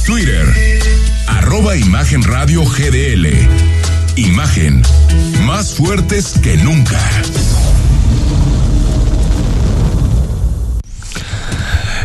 [0.05, 0.47] Twitter.
[1.29, 3.29] Arroba Imagen Radio GDL.
[4.17, 4.83] Imagen.
[5.47, 6.99] Más fuertes que nunca.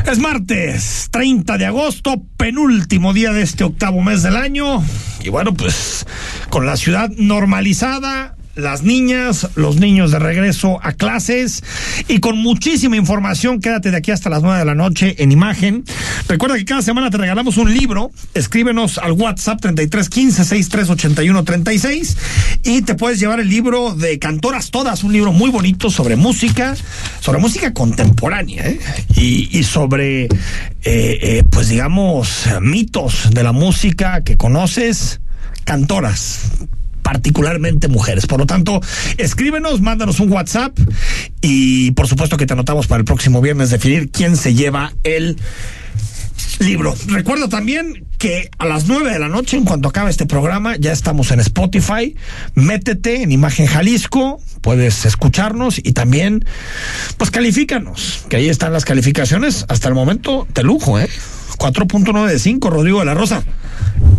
[0.05, 4.83] Es martes, 30 de agosto, penúltimo día de este octavo mes del año.
[5.23, 6.05] Y bueno, pues
[6.49, 11.63] con la ciudad normalizada, las niñas, los niños de regreso a clases
[12.07, 13.59] y con muchísima información.
[13.59, 15.83] Quédate de aquí hasta las nueve de la noche en imagen.
[16.27, 18.11] Recuerda que cada semana te regalamos un libro.
[18.33, 22.17] Escríbenos al WhatsApp 3315 638136
[22.63, 26.75] y te puedes llevar el libro de Cantoras Todas, un libro muy bonito sobre música,
[27.19, 28.79] sobre música contemporánea ¿eh?
[29.15, 30.29] y, y, sobre, eh,
[30.83, 35.19] eh, pues digamos, mitos de la música que conoces.
[35.65, 36.51] Cantoras,
[37.03, 38.25] particularmente mujeres.
[38.25, 38.81] Por lo tanto,
[39.17, 40.77] escríbenos, mándanos un WhatsApp
[41.41, 45.37] y por supuesto que te anotamos para el próximo viernes definir quién se lleva el
[46.59, 46.95] libro.
[47.07, 50.91] Recuerda también que a las 9 de la noche, en cuanto acabe este programa, ya
[50.91, 52.15] estamos en Spotify.
[52.55, 56.45] Métete en Imagen Jalisco, puedes escucharnos y también,
[57.17, 59.65] pues califícanos, que ahí están las calificaciones.
[59.67, 61.09] Hasta el momento, de lujo, ¿eh?
[61.57, 63.43] 4.9 de 5, Rodrigo de la Rosa.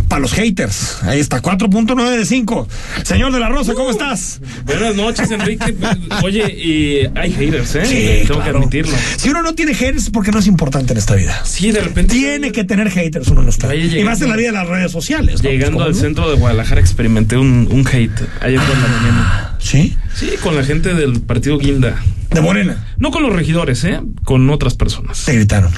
[0.09, 1.03] Para los haters.
[1.03, 2.69] Ahí está, 4.9 de 5.
[3.03, 4.41] Señor de la Rosa, ¿cómo uh, estás?
[4.65, 5.75] Buenas noches, Enrique.
[6.23, 7.85] Oye, y hay haters, ¿eh?
[7.85, 8.43] Sí, Tengo claro.
[8.43, 8.97] que admitirlo.
[9.17, 11.41] Si uno no tiene haters, porque no es importante en esta vida.
[11.45, 12.15] Sí, de repente.
[12.15, 13.99] Tiene que tener haters uno en esta vida.
[13.99, 15.43] Y más en la vida de las redes sociales.
[15.43, 15.51] ¿no?
[15.51, 19.57] Llegando al centro de Guadalajara experimenté un, un hate ayer por la mañana.
[19.59, 19.97] ¿Sí?
[20.15, 21.97] Sí, con la gente del partido Guinda.
[22.31, 22.85] ¿De Morena?
[22.99, 24.01] No con los regidores, ¿eh?
[24.25, 25.25] Con otras personas.
[25.25, 25.73] Te gritaron.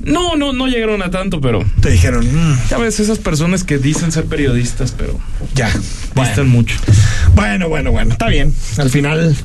[0.00, 1.64] No, no, no llegaron a tanto, pero.
[1.80, 2.26] Te dijeron.
[2.26, 2.58] Mm.
[2.70, 5.18] Ya ves, esas personas que dicen ser periodistas, pero.
[5.54, 5.70] Ya.
[6.14, 6.76] Distan mucho.
[7.34, 8.12] Bueno, bueno, bueno.
[8.12, 8.54] Está bien.
[8.78, 9.36] Al final,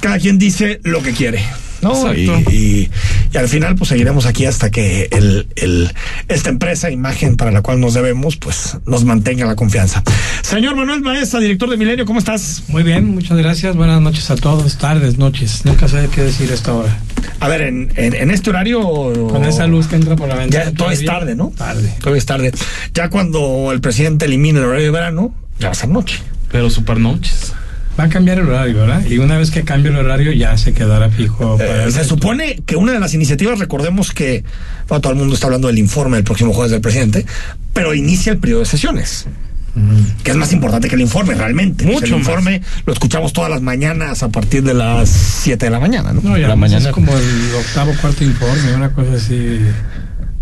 [0.00, 1.44] cada quien dice lo que quiere.
[1.82, 2.14] ¿No?
[2.14, 2.90] Y, y,
[3.32, 5.92] y, al final, pues seguiremos aquí hasta que el, el,
[6.28, 10.02] esta empresa, imagen para la cual nos debemos, pues nos mantenga la confianza.
[10.42, 12.64] Señor Manuel Maestra, director de Milenio, ¿cómo estás?
[12.68, 13.76] Muy bien, muchas gracias.
[13.76, 15.64] Buenas noches a todos, tardes, noches.
[15.64, 16.98] Nunca sé qué decir a esta hora.
[17.40, 18.80] A ver, en, en, en este horario.
[19.28, 20.64] Con esa luz que entra por la ventana.
[20.64, 21.52] Ya todo es tarde, ¿no?
[21.56, 21.94] Tarde.
[22.02, 22.52] Todo es tarde.
[22.94, 26.20] Ya cuando el presidente elimine el horario de verano, ya va a ser noche.
[26.50, 27.54] Pero super noches
[28.00, 29.04] va a cambiar el horario, ¿verdad?
[29.04, 31.58] Y una vez que cambie el horario ya se quedará fijo.
[31.58, 34.42] Para eh, se supone que una de las iniciativas, recordemos que
[34.88, 37.26] bueno, todo el mundo está hablando del informe del próximo jueves del presidente,
[37.72, 39.26] pero inicia el periodo de sesiones.
[39.74, 40.22] Mm.
[40.24, 41.84] Que es más importante que el informe, realmente.
[41.84, 42.68] Mucho el informe más.
[42.86, 46.22] lo escuchamos todas las mañanas a partir de las 7 de la mañana, ¿no?
[46.22, 46.88] No, ya la mañana.
[46.88, 49.60] es como el octavo, cuarto informe, una cosa así.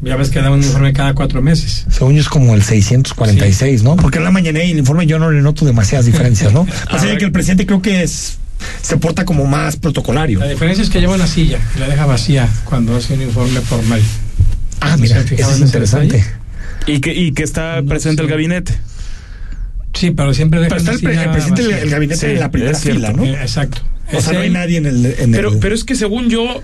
[0.00, 1.84] Ya ves que da un informe cada cuatro meses.
[1.90, 3.84] Según yo es como el 646, sí.
[3.84, 3.96] ¿no?
[3.96, 6.66] Porque en la mañana y el informe yo no le noto demasiadas diferencias, ¿no?
[6.88, 8.38] Así que el presidente creo que es
[8.82, 10.40] se porta como más protocolario.
[10.40, 13.60] La diferencia es que lleva una silla y la deja vacía cuando hace un informe
[13.60, 14.02] formal.
[14.80, 16.24] Ah, mira, eso es interesante.
[16.86, 18.24] Y que, y que está no presente sé.
[18.24, 18.74] el gabinete.
[19.94, 22.50] Sí, pero siempre deja Pero está el, el, presidente del el gabinete sí, en la
[22.50, 23.24] primera fila, ¿no?
[23.24, 23.82] Eh, exacto.
[24.12, 25.06] O sea, no hay nadie en el.
[25.18, 25.58] En pero, el...
[25.58, 26.62] pero es que según yo,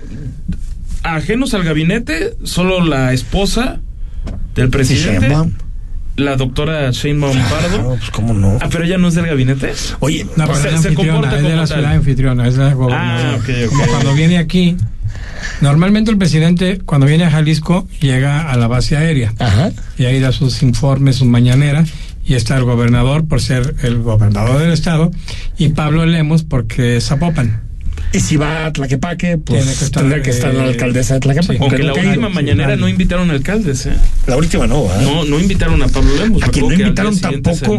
[1.13, 3.79] ajenos al gabinete, solo la esposa
[4.55, 5.33] del presidente.
[6.17, 7.89] La doctora Sheinbaum claro, Pardo.
[7.97, 8.57] Pues cómo no.
[8.61, 9.73] Ah, pero ella no es del gabinete.
[9.99, 13.33] Oye, no, pero se, se comporta es de la ciudad anfitriona, es la gobernadora.
[13.33, 13.67] Ah, okay, okay.
[13.67, 14.77] Como cuando viene aquí,
[15.59, 19.71] normalmente el presidente cuando viene a Jalisco llega a la base aérea Ajá.
[19.97, 21.89] y ahí da sus informes, sus mañaneras
[22.25, 25.11] y está el gobernador por ser el gobernador del estado
[25.57, 27.64] y Pablo Lemos porque es Zapopan.
[28.15, 31.19] Y si va a Tlaquepaque, pues Tiene que estar, tendrá que estar la alcaldesa de
[31.19, 31.57] Tlaquepaque.
[31.57, 33.97] Sí, aunque la última mañanera no invitaron alcaldes, ¿eh?
[34.25, 35.01] La última no, ¿eh?
[35.01, 36.41] No, no invitaron a Pablo Lemos.
[36.41, 37.77] A quien no invitaron tampoco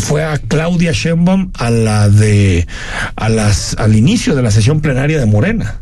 [0.00, 2.66] fue a Claudia Sheinbaum a la de
[3.14, 5.80] a las al inicio de la sesión plenaria de Morena.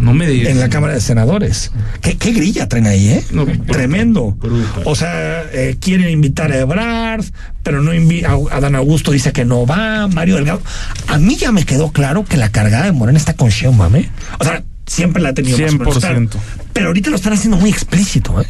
[0.00, 0.50] No me digas.
[0.50, 1.70] En la Cámara de Senadores.
[2.00, 3.24] ¿Qué, qué grilla traen ahí, eh?
[3.32, 4.32] No, Tremendo.
[4.32, 4.82] brutal.
[4.86, 7.24] O sea, eh, quieren invitar a Ebrard,
[7.62, 10.62] pero no invi a, a Dan Augusto dice que no va, Mario Delgado.
[11.08, 14.10] A mí ya me quedó claro que la cargada de Morena está con Sheinbaum, ¿eh?
[14.38, 15.78] O sea, siempre la ha tenido 100%.
[15.78, 18.46] más pero, ahorita lo están haciendo muy explícito, ¿eh?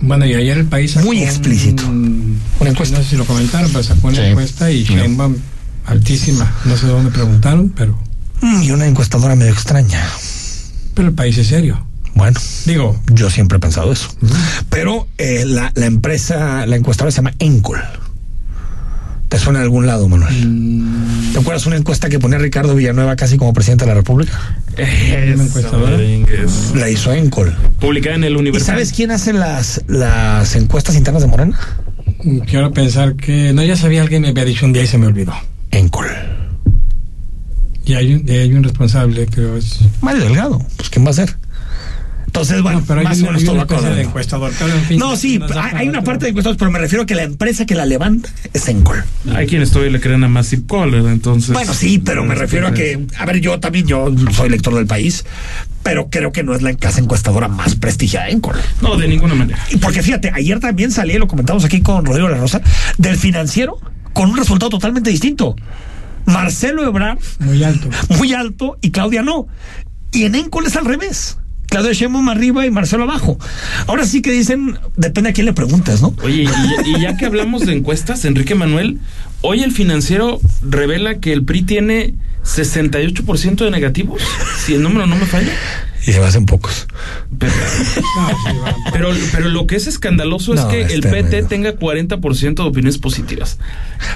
[0.00, 1.86] Bueno, y ayer el país Muy explícito.
[1.86, 2.96] Un, una encuesta.
[2.98, 4.22] No sé si lo comentaron, pero sacó una Sí.
[4.22, 5.36] encuesta y Sheinbaum
[5.86, 6.52] altísima.
[6.64, 7.98] No sé dónde preguntaron, pero,
[8.40, 10.00] Mm, y una encuestadora medio extraña.
[10.94, 11.84] Pero el país es serio.
[12.14, 14.08] Bueno, Digo, yo siempre he pensado eso.
[14.68, 17.80] Pero eh, la, la empresa, la encuestadora se llama Encol.
[19.30, 20.46] ¿Te suena de algún lado, Manuel?
[20.46, 21.32] Mm.
[21.32, 24.58] ¿Te acuerdas una encuesta que ponía Ricardo Villanueva casi como presidente de la República?
[24.76, 25.92] Es Una encuestadora.
[25.92, 26.72] Domínguez.
[26.74, 27.56] La hizo Encol.
[27.80, 28.66] Publicada en el ¿Y Universal.
[28.74, 31.58] sabes quién hace las, las encuestas internas de Morena?
[32.46, 33.54] Quiero pensar que.
[33.54, 35.32] No, ya sabía, alguien me había dicho un día y se me olvidó.
[35.70, 36.08] Encol.
[37.84, 39.80] Y hay un, hay un responsable, creo es.
[40.00, 40.58] Mario Delgado.
[40.76, 41.36] Pues ¿quién va a ser?
[42.26, 43.98] Entonces, bueno, No, pero hay más o una, menos hay todo una de acordado.
[44.00, 44.52] encuestador.
[44.58, 47.02] Pero en fin, No, sí, hay, hay una otro- parte de encuestados, pero me refiero
[47.02, 49.04] a que la empresa que la levanta es Encol.
[49.34, 51.52] Hay quienes todavía le creen a Massive Caller, entonces.
[51.52, 54.86] Bueno, sí, pero me refiero a que, a ver, yo también, yo soy lector del
[54.86, 55.26] país,
[55.82, 58.56] pero creo que no es la casa encuestadora más prestigiada de Encol.
[58.80, 59.58] No, de ninguna manera.
[59.70, 62.62] Y porque fíjate, ayer también salí, lo comentamos aquí con Rodrigo La Rosa,
[62.96, 63.78] del financiero
[64.14, 65.54] con un resultado totalmente distinto.
[66.26, 67.88] Marcelo Ebrard Muy alto.
[68.16, 69.46] muy alto y Claudia no.
[70.12, 71.38] Y en Encol es al revés.
[71.68, 73.38] Claudia Sheinbaum arriba y Marcelo abajo.
[73.86, 76.14] Ahora sí que dicen, depende a quién le preguntas, ¿no?
[76.22, 78.98] Oye, y, ya- y ya que hablamos de encuestas, Enrique Manuel,
[79.40, 82.14] hoy el financiero revela que el PRI tiene
[82.44, 84.20] 68% de negativos,
[84.66, 85.50] si el número no me falla.
[86.06, 86.86] Y se me hacen pocos.
[87.38, 88.74] Pero, No, sí, va.
[88.92, 91.00] pero, pero lo que es escandaloso No, es que es el.
[91.02, 93.58] PT tenga 40% de opiniones positivas.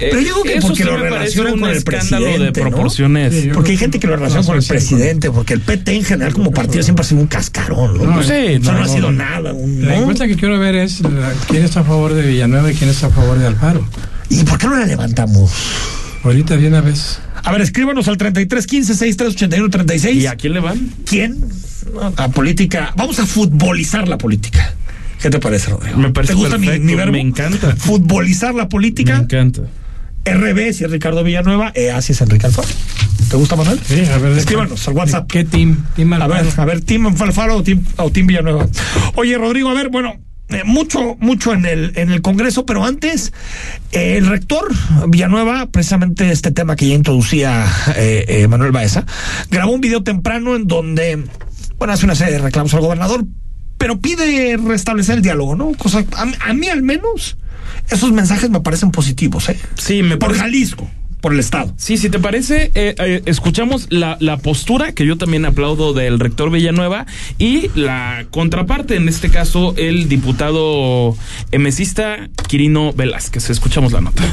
[0.01, 2.25] Eh, Pero yo digo que eso porque sí lo me parece relacionan con el escándalo
[2.25, 2.69] de presidente, ¿no?
[2.69, 3.33] proporciones.
[3.33, 6.03] Sí, Porque hay gente que lo relaciona no con el presidente, porque el PT en
[6.03, 8.03] general como partido siempre ha sido un cascarón, ¿no?
[8.03, 9.17] No, sí, o sea, no, no, ha sido no.
[9.23, 9.53] nada.
[9.53, 12.75] un- La encuesta que quiero ver es la- quién está a favor de Villanueva y
[12.75, 13.87] quién está a favor de Alfaro.
[14.29, 15.51] ¿Y por qué no la levantamos?
[16.23, 17.19] Ahorita de una vez.
[17.43, 20.21] A ver, escríbanos al 33 15 63 81 36.
[20.23, 20.91] ¿Y a quién le van?
[21.05, 21.37] ¿Quién?
[22.17, 22.93] A política.
[22.95, 24.73] Vamos a futbolizar la política.
[25.21, 25.97] ¿Qué te parece, Rodrigo?
[25.97, 27.11] Me parece ¿Te gusta mi, perfecto, mi verbo?
[27.13, 27.75] me encanta.
[27.75, 29.15] Futbolizar la Me política.
[29.17, 29.61] encanta.
[30.25, 31.71] RB si es Ricardo Villanueva.
[31.73, 32.67] EA si es Enrique Alfaro.
[33.29, 33.79] ¿Te gusta, Manuel?
[33.85, 34.37] Sí, a ver.
[34.37, 35.29] Escríbanos al WhatsApp.
[35.29, 35.85] ¿Qué team?
[35.95, 37.63] Team A ver, a ver, Tim Alfaro
[37.97, 38.67] o Tim Villanueva.
[39.15, 40.15] Oye, Rodrigo, a ver, bueno,
[40.49, 43.33] eh, mucho, mucho en el, en el Congreso, pero antes,
[43.91, 44.67] eh, el rector
[45.07, 49.05] Villanueva, precisamente este tema que ya introducía eh, Manuel Baeza,
[49.49, 51.23] grabó un video temprano en donde,
[51.77, 53.25] bueno, hace una serie de reclamos al gobernador,
[53.77, 55.71] pero pide restablecer el diálogo, ¿no?
[55.73, 57.37] Cosa, a, a mí al menos,
[57.89, 59.59] esos mensajes me parecen positivos, ¿eh?
[59.75, 60.39] Sí, me Por parece.
[60.45, 60.89] Jalisco,
[61.21, 61.73] por el Estado.
[61.77, 66.19] Sí, si te parece, eh, eh, escuchamos la, la postura que yo también aplaudo del
[66.19, 67.05] rector Villanueva
[67.37, 71.15] y la contraparte, en este caso, el diputado
[71.51, 73.49] emesista Quirino Velázquez.
[73.49, 74.23] Escuchamos la nota.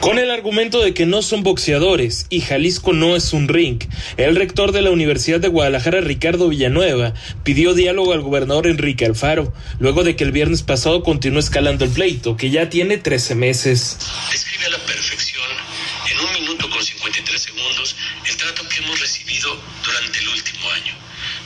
[0.00, 3.82] Con el argumento de que no son boxeadores y Jalisco no es un ring,
[4.16, 9.52] el rector de la Universidad de Guadalajara, Ricardo Villanueva, pidió diálogo al gobernador Enrique Alfaro,
[9.80, 13.98] luego de que el viernes pasado continuó escalando el pleito, que ya tiene 13 meses.
[14.30, 15.50] describe a la perfección,
[16.12, 20.94] en un minuto con 53 segundos, el trato que hemos recibido durante el último año.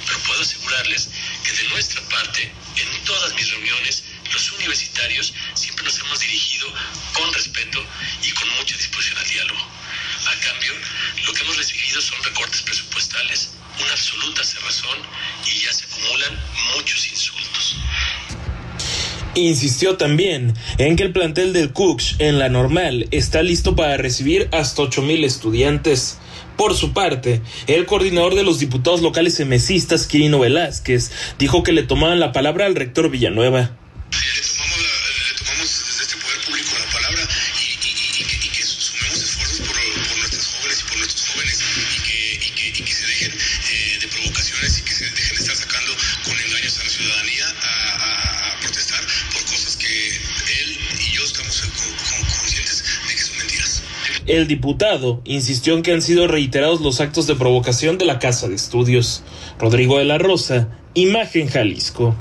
[0.07, 1.09] Pero puedo asegurarles
[1.43, 6.67] que de nuestra parte, en todas mis reuniones, los universitarios siempre nos hemos dirigido
[7.13, 7.85] con respeto
[8.23, 9.61] y con mucha disposición al diálogo.
[9.61, 10.73] A cambio,
[11.27, 13.51] lo que hemos recibido son recortes presupuestales,
[13.81, 14.99] una absoluta cerrazón
[15.47, 16.41] y ya se acumulan
[16.77, 17.77] muchos insultos.
[19.35, 24.49] Insistió también en que el plantel del Cooks en la normal está listo para recibir
[24.53, 26.19] hasta 8.000 estudiantes.
[26.57, 31.83] Por su parte, el coordinador de los diputados locales emesistas, Quirino Velázquez, dijo que le
[31.83, 33.79] tomaban la palabra al rector Villanueva.
[54.33, 58.49] El diputado insistió en que han sido reiterados los actos de provocación de la Casa
[58.49, 59.23] de Estudios.
[59.59, 62.17] Rodrigo de la Rosa, Imagen Jalisco.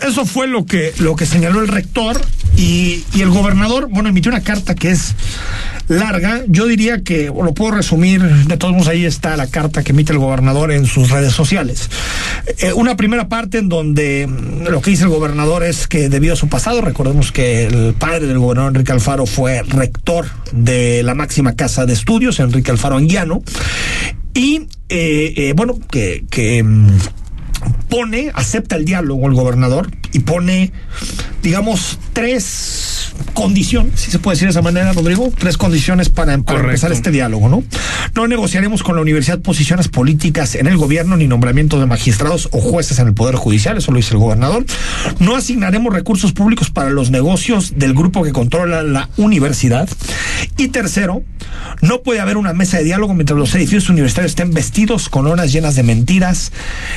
[0.00, 2.18] Eso fue lo que, lo que señaló el rector
[2.56, 5.14] y, y el gobernador, bueno, emitió una carta que es
[5.92, 6.42] larga.
[6.48, 10.12] Yo diría que, lo puedo resumir, de todos modos ahí está la carta que emite
[10.12, 11.88] el gobernador en sus redes sociales.
[12.58, 16.34] Eh, una primera parte en donde mm, lo que dice el gobernador es que debido
[16.34, 21.14] a su pasado, recordemos que el padre del gobernador Enrique Alfaro fue rector de la
[21.14, 23.42] máxima casa de estudios, Enrique Alfaro Anguiano,
[24.34, 26.24] y eh, eh, bueno, que...
[26.30, 26.88] que mm,
[27.88, 30.72] pone, acepta el diálogo el gobernador y pone,
[31.42, 32.91] digamos, tres
[33.34, 37.48] condiciones, si se puede decir de esa manera, Rodrigo, tres condiciones para, empezar este diálogo,
[37.48, 37.64] ¿no?
[38.14, 42.60] No negociaremos con la universidad posiciones políticas en el gobierno ni nombramientos de magistrados o
[42.60, 44.64] jueces en el Poder Judicial, eso lo dice el gobernador.
[45.18, 49.88] No asignaremos recursos públicos para los negocios del grupo que controla la universidad.
[50.56, 51.22] Y tercero,
[51.80, 55.52] no puede haber una mesa de diálogo mientras los edificios universitarios estén vestidos con lonas
[55.52, 56.52] llenas de mentiras,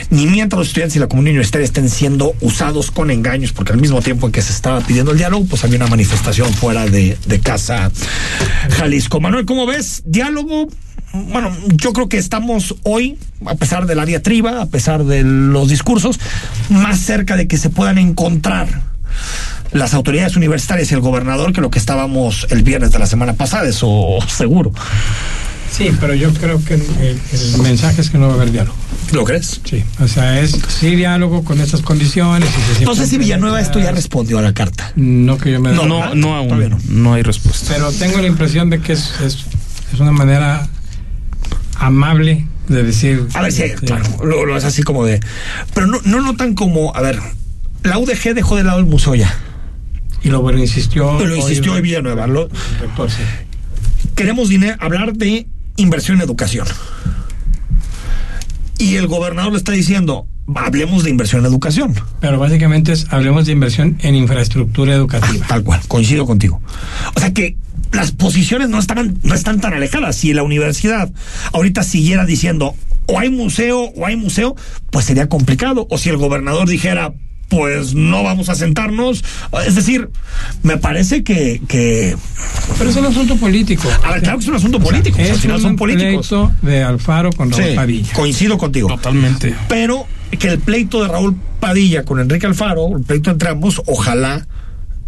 [0.10, 3.80] ni mientras los estudiantes y la comunidad universitaria estén siendo usados con engaños, porque al
[3.80, 6.86] mismo tiempo en que se estaba pidiendo el diálogo, pues había una manifestación manifestación fuera
[6.86, 7.92] de, Casa
[8.78, 9.20] Jalisco.
[9.20, 10.02] Manuel, ¿cómo ves?
[10.06, 10.68] Diálogo.
[11.12, 15.68] Bueno, yo creo que estamos hoy, a pesar de la diatriba, a pesar de los
[15.68, 16.20] discursos,
[16.70, 18.82] más cerca de que se puedan encontrar
[19.74, 23.34] las autoridades universitarias y el gobernador que lo que estábamos el viernes de la semana
[23.34, 24.72] pasada, eso seguro.
[25.70, 28.85] Sí, pero yo creo que el mensaje es que no va a haber diálogo.
[29.12, 29.62] ¿Lo crees?
[29.64, 32.50] Sí, o sea, es sí diálogo con esas condiciones.
[32.74, 34.92] y se No sé si Villanueva esto ya respondió a la carta.
[34.96, 36.48] No que yo me No, No, no aún.
[36.50, 36.80] Todavía no.
[36.90, 37.14] No.
[37.14, 37.74] hay respuesta.
[37.74, 39.46] Pero tengo la impresión de que es, es,
[39.94, 40.68] es una manera
[41.78, 43.28] amable de decir.
[43.34, 45.20] A ver si, este, claro, lo, lo es así como de.
[45.74, 47.20] Pero no, no notan como, a ver,
[47.84, 49.34] la UDG dejó de lado el museo ya.
[50.24, 51.20] Y lo bueno, insistió.
[51.24, 52.26] Lo insistió hoy Villanueva.
[52.28, 53.18] Lo- el rector, sí.
[54.16, 55.46] queremos dinero, hablar de
[55.78, 56.68] inversión en educación.
[58.78, 61.94] Y el gobernador le está diciendo, hablemos de inversión en educación.
[62.20, 65.46] Pero básicamente es, hablemos de inversión en infraestructura educativa.
[65.48, 66.62] Tal cual, coincido contigo.
[67.16, 67.58] O sea que
[67.92, 70.16] las posiciones no estaban, no están tan alejadas.
[70.18, 71.12] Si la universidad
[71.54, 72.76] ahorita siguiera diciendo
[73.08, 74.56] o hay museo o hay museo,
[74.92, 75.88] pues sería complicado.
[75.90, 77.14] O si el gobernador dijera
[77.50, 79.24] pues no vamos a sentarnos.
[79.66, 80.10] Es decir,
[80.64, 82.16] me parece que, que
[82.78, 83.88] Pero es un asunto político.
[84.04, 85.16] a ver, claro que es un asunto político.
[85.18, 86.28] o sea, al Es final son políticos.
[86.28, 88.14] pleito de Alfaro con Raúl Sí, Padilla.
[88.14, 88.88] coincido contigo.
[88.88, 89.54] Totalmente.
[89.70, 90.06] pero
[90.40, 94.46] que el pleito de Raúl Padilla con Enrique Alfaro, el pleito entre ambos, ojalá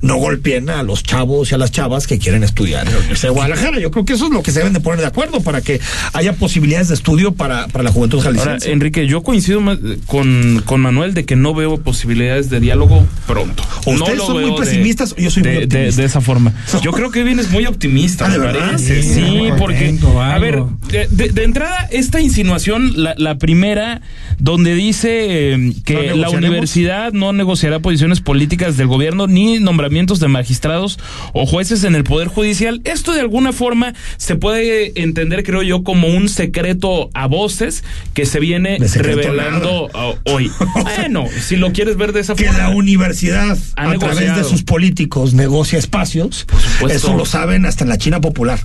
[0.01, 3.29] no golpeen a los chavos y a las chavas que quieren estudiar en la Universidad
[3.29, 3.79] de Guadalajara.
[3.79, 5.79] Yo creo que eso es lo que se deben de poner de acuerdo para que
[6.13, 8.71] haya posibilidades de estudio para, para la juventud Ahora, jalisciense.
[8.71, 9.59] Enrique, yo coincido
[10.05, 13.63] con, con Manuel de que no veo posibilidades de diálogo pronto.
[13.85, 16.01] ¿O no ustedes son muy de- pesimistas o yo soy muy de, de- optimista?
[16.01, 16.53] de esa forma.
[16.83, 18.65] Yo creo que vienes muy optimista, Ah, ¿de me verdad?
[18.67, 19.01] parece.
[19.01, 20.61] Sí, porque, contento, a ver,
[20.91, 24.01] de, de- de entrada, esta insinuación, la, la primera,
[24.37, 29.86] donde dice eh, ¿No que la universidad no negociará posiciones políticas del gobierno ni nombramientos
[29.87, 30.99] de magistrados
[31.33, 32.81] o jueces en el Poder Judicial.
[32.83, 38.25] Esto de alguna forma se puede entender, creo yo, como un secreto a voces que
[38.25, 39.89] se viene revelando
[40.25, 40.51] hoy.
[40.97, 42.59] Bueno, si lo quieres ver de esa que forma.
[42.59, 46.45] la universidad a través de sus políticos negocia espacios,
[46.89, 48.59] eso lo saben hasta en la China popular.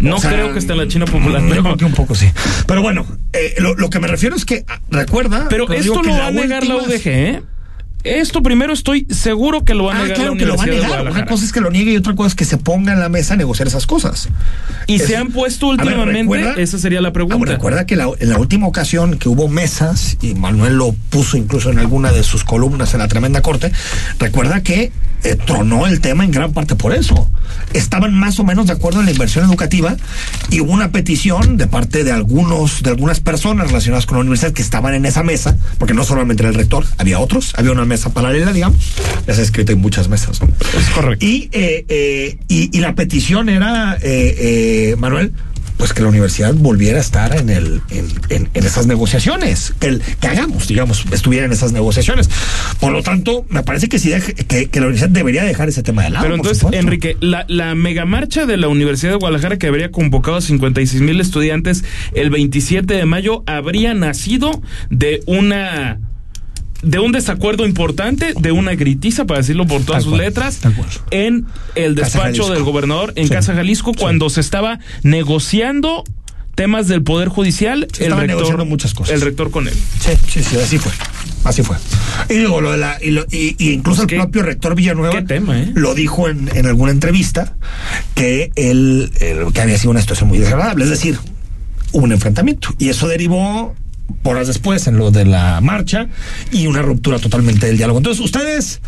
[0.00, 1.62] No creo que esté en la China popular, Yo no.
[1.62, 2.26] creo que un poco sí.
[2.66, 5.46] Pero bueno, eh, lo, lo que me refiero es que ah, recuerda.
[5.48, 7.42] Pero esto que lo va a negar la UDG, ¿eh?
[8.08, 10.62] Esto primero estoy seguro que lo va a Ah, negar claro la que lo va
[10.62, 11.10] a negar.
[11.10, 13.08] Una cosa es que lo niegue y otra cosa es que se ponga en la
[13.08, 14.28] mesa a negociar esas cosas.
[14.86, 17.52] Y se han puesto ver, últimamente, recuerda- esa sería la Ah, pregunta.
[17.52, 21.70] recuerda que la- en la última ocasión que hubo mesas, y Manuel lo puso incluso
[21.70, 23.72] en alguna de sus columnas en la tremenda corte,
[24.18, 24.90] recuerda que
[25.24, 27.30] eh, tronó el tema en gran parte por eso.
[27.72, 29.96] Estaban más o menos de acuerdo en la inversión educativa
[30.50, 34.52] y hubo una petición de parte de algunos, de algunas personas relacionadas con la universidad
[34.52, 37.84] que estaban en esa mesa, porque no solamente era el rector, había otros, había una
[37.84, 38.78] mesa paralela, digamos,
[39.26, 40.40] ya se ha escrito en muchas mesas.
[40.40, 40.48] ¿no?
[40.78, 41.24] Es correcto.
[41.24, 45.32] Y, eh, eh, y, y la petición era, eh, Manuel,
[45.78, 49.86] pues que la universidad volviera a estar en el en, en- en esas negociaciones, que,
[49.86, 52.28] el, que hagamos, digamos, estuviera en esas negociaciones.
[52.80, 55.82] Por lo tanto, me parece que sí deje- que, que la universidad debería dejar ese
[55.82, 56.24] tema de lado.
[56.24, 56.78] Pero entonces, supuesto.
[56.80, 61.20] Enrique, la, la megamarcha de la Universidad de Guadalajara que habría convocado a 56 mil
[61.20, 65.98] estudiantes el 27 de mayo habría nacido de una
[66.82, 70.60] de un desacuerdo importante, de una gritiza, para decirlo por todas Tal sus cual, letras,
[71.10, 73.32] en el despacho del gobernador en Sí.
[73.32, 76.04] Casa Jalisco, cuando se estaba negociando
[76.54, 79.14] temas del Poder Judicial, Se el rector, muchas cosas.
[79.14, 79.74] el rector con él.
[79.74, 80.90] Sí, sí, sí, así fue.
[81.44, 81.76] Así fue.
[82.28, 85.56] Y digo, lo de la, y, lo- y- y incluso el propio rector Villanueva tema,
[85.60, 85.70] ¿eh?
[85.74, 87.54] lo dijo en, en alguna entrevista
[88.16, 90.82] que él, él- que había sido una situación muy desagradable.
[90.84, 91.16] Es decir,
[91.92, 92.70] hubo un enfrentamiento.
[92.78, 93.76] Y eso derivó
[94.22, 96.08] horas después en lo de la marcha
[96.52, 97.98] y una ruptura totalmente del diálogo.
[97.98, 98.80] Entonces, ustedes,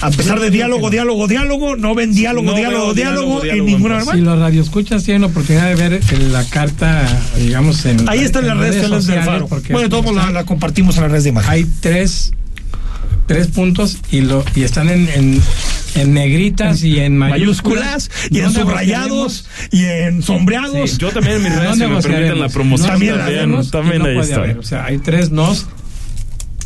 [0.00, 3.98] a pesar de diálogo, diálogo, diálogo, no ven diálogo, No diálogo, diálogo, diálogo, en ninguna
[3.98, 4.14] entonces.
[4.20, 8.08] Si los radioescuchas tienen la oportunidad de ver la carta, digamos, en.
[8.08, 9.48] Ahí están en las redes sociales del Faro.
[9.48, 11.50] porque Bueno, todos la, la compartimos en las redes de imagen.
[11.50, 12.32] Hay tres,
[13.26, 15.42] tres puntos y lo y están en, en,
[15.94, 20.90] en negritas y en mayúsculas y en ¿Dónde subrayados y en sombreados.
[20.90, 24.08] Sí, yo también en mis redes, si me permiten la promoción, También también, también, no
[24.08, 24.36] ahí está.
[24.36, 24.58] haber.
[24.58, 25.66] O sea, hay tres nos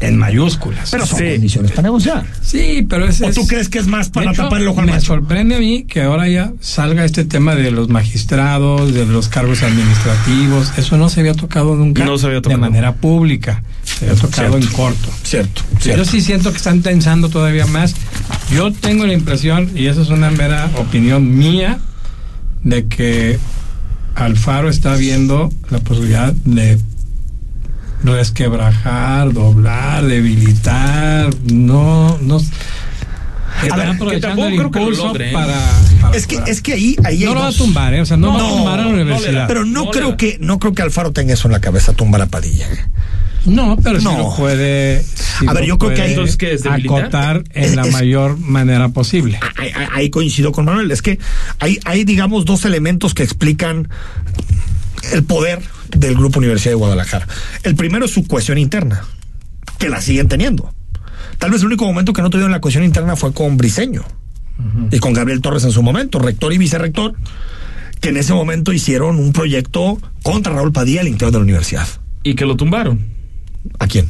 [0.00, 0.90] en mayúsculas.
[0.90, 1.24] Pero son Sí.
[1.30, 2.24] condiciones para negociar.
[2.42, 4.66] sí, pero es, ¿O es- tú crees que es más de para hecho, tapar el
[4.66, 8.92] ojo al Me sorprende a mí que ahora ya salga este tema de los magistrados,
[8.92, 10.72] de los cargos administrativos.
[10.76, 12.60] Eso no se había tocado nunca No se había de tocado.
[12.60, 13.62] manera pública.
[13.98, 14.56] Se había tocado Cierto.
[14.58, 15.08] en corto.
[15.22, 17.94] Cierto, Yo sí siento que están tensando todavía más.
[18.54, 21.78] Yo tengo la impresión, y esa es una mera opinión mía,
[22.64, 23.38] de que
[24.14, 26.78] Alfaro está viendo la posibilidad de
[28.04, 32.40] resquebrajar, doblar, debilitar, no, no.
[33.62, 37.20] Está ver, que aprovechando el que impulso para, para Es que, es que ahí, ahí
[37.24, 38.00] no lo va a tumbar, ¿eh?
[38.00, 38.94] o sea, no, va a No, tumbar a la no da.
[39.02, 39.46] universidad.
[39.46, 42.18] Pero no, No creo que, no creo que Alfaro tenga eso en la cabeza, tumba
[42.18, 42.66] la padilla.
[43.44, 44.16] No, pero No.
[44.18, 45.02] lo puede.
[45.02, 46.98] sí A ver, yo creo que puede ahí- Entonces, ¿qué es, debilitar?
[47.00, 49.40] acotar en la Es- mayor manera posible.
[49.56, 50.90] Ahí, ahí- ahí coincido con Manuel.
[50.90, 51.18] Es que
[51.58, 53.88] hay, hay, digamos, dos elementos que explican
[55.12, 55.60] el poder
[55.96, 57.26] del Grupo Universidad de Guadalajara.
[57.64, 59.04] El primero es su cohesión interna,
[59.78, 60.72] que la siguen teniendo.
[61.38, 64.04] Tal vez el único momento que no tuvieron la cohesión interna fue con Briseño
[64.92, 67.14] y con Gabriel Torres en su momento, rector y vicerrector,
[68.00, 71.88] que en ese momento hicieron un proyecto contra Raúl Padilla al interior de la universidad.
[72.22, 73.04] Y que lo tumbaron.
[73.78, 74.08] ¿A quién?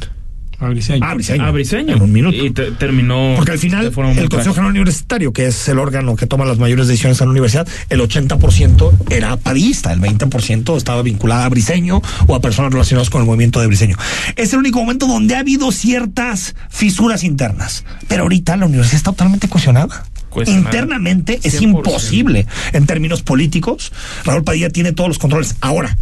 [0.59, 1.05] A Briseño.
[1.05, 1.43] A Briseño.
[1.45, 1.95] A Briseño.
[1.95, 2.37] En un minuto.
[2.37, 3.33] Y te- terminó.
[3.35, 3.91] Porque al final, el
[4.29, 4.53] Consejo.
[4.53, 7.99] General Universitario, que es el órgano que toma las mayores decisiones en la universidad, el
[7.99, 13.27] 80% era padista, el 20% estaba vinculada a Briseño o a personas relacionadas con el
[13.27, 13.97] movimiento de Briseño.
[14.37, 17.83] Es el único momento donde ha habido ciertas fisuras internas.
[18.07, 20.05] Pero ahorita la universidad está totalmente cohesionada.
[20.29, 20.65] Cuestionada.
[20.69, 21.63] Internamente es 100%.
[21.63, 23.91] imposible en términos políticos.
[24.23, 25.57] Raúl Padilla tiene todos los controles.
[25.61, 25.97] Ahora,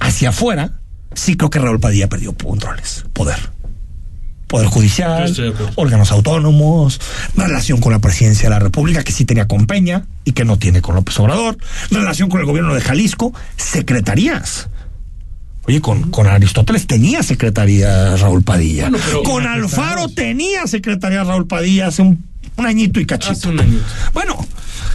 [0.00, 0.72] hacia afuera,
[1.14, 3.50] sí creo que Raúl Padilla perdió controles, poder.
[4.48, 5.34] Poder judicial,
[5.76, 7.00] órganos autónomos,
[7.34, 10.58] relación con la presidencia de la República, que sí tenía con Peña y que no
[10.58, 11.56] tiene con López Obrador,
[11.90, 14.68] relación con el gobierno de Jalisco, secretarías.
[15.64, 18.90] Oye, con, con Aristóteles tenía secretaría Raúl Padilla.
[18.90, 22.22] Bueno, pero- con Alfaro tenía secretaría Raúl Padilla hace un,
[22.56, 23.32] un añito y cachito.
[23.32, 23.84] Hace un añito.
[24.12, 24.36] Bueno,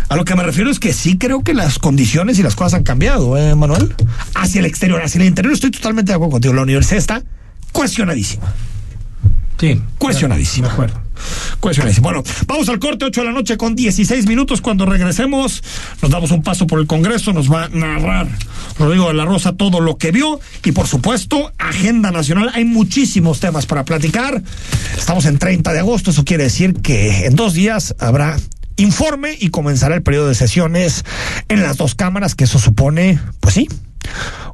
[0.09, 2.75] a lo que me refiero es que sí creo que las condiciones y las cosas
[2.75, 3.93] han cambiado, ¿eh, Manuel?
[4.35, 6.53] Hacia el exterior, hacia el interior estoy totalmente de acuerdo contigo.
[6.53, 7.23] La universidad está
[7.71, 8.53] cuestionadísima.
[9.59, 9.81] Sí.
[9.97, 10.67] Cuestionadísima.
[10.67, 11.01] De acuerdo.
[11.59, 12.03] Cuestionadísima.
[12.03, 14.61] Bueno, vamos al corte, 8 de la noche con 16 minutos.
[14.61, 15.63] Cuando regresemos,
[16.01, 18.27] nos damos un paso por el Congreso, nos va a narrar
[18.77, 22.51] Rodrigo de la Rosa todo lo que vio y, por supuesto, agenda nacional.
[22.53, 24.41] Hay muchísimos temas para platicar.
[24.95, 28.37] Estamos en 30 de agosto, eso quiere decir que en dos días habrá
[28.77, 31.03] informe y comenzará el periodo de sesiones
[31.49, 33.67] en las dos cámaras, que eso supone, pues sí,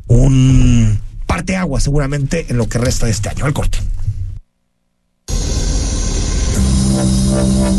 [0.07, 3.45] un parteagua seguramente en lo que resta de este año.
[3.45, 3.79] Al corte.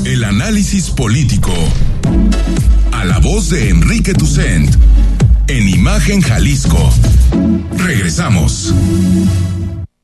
[0.05, 1.53] El análisis político.
[2.93, 4.75] A la voz de Enrique Tucent.
[5.47, 6.91] En Imagen Jalisco.
[7.77, 8.75] Regresamos.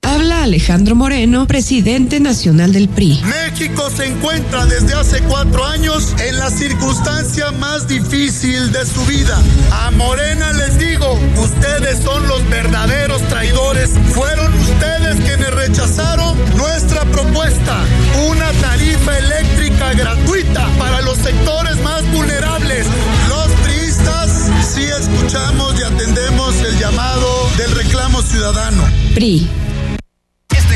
[0.03, 3.21] Habla Alejandro Moreno, presidente nacional del PRI.
[3.23, 9.39] México se encuentra desde hace cuatro años en la circunstancia más difícil de su vida.
[9.71, 13.91] A Morena les digo, ustedes son los verdaderos traidores.
[14.15, 17.85] Fueron ustedes quienes rechazaron nuestra propuesta.
[18.31, 22.87] Una tarifa eléctrica gratuita para los sectores más vulnerables.
[23.29, 28.83] Los priistas sí escuchamos y atendemos el llamado del reclamo ciudadano.
[29.15, 29.47] PRI.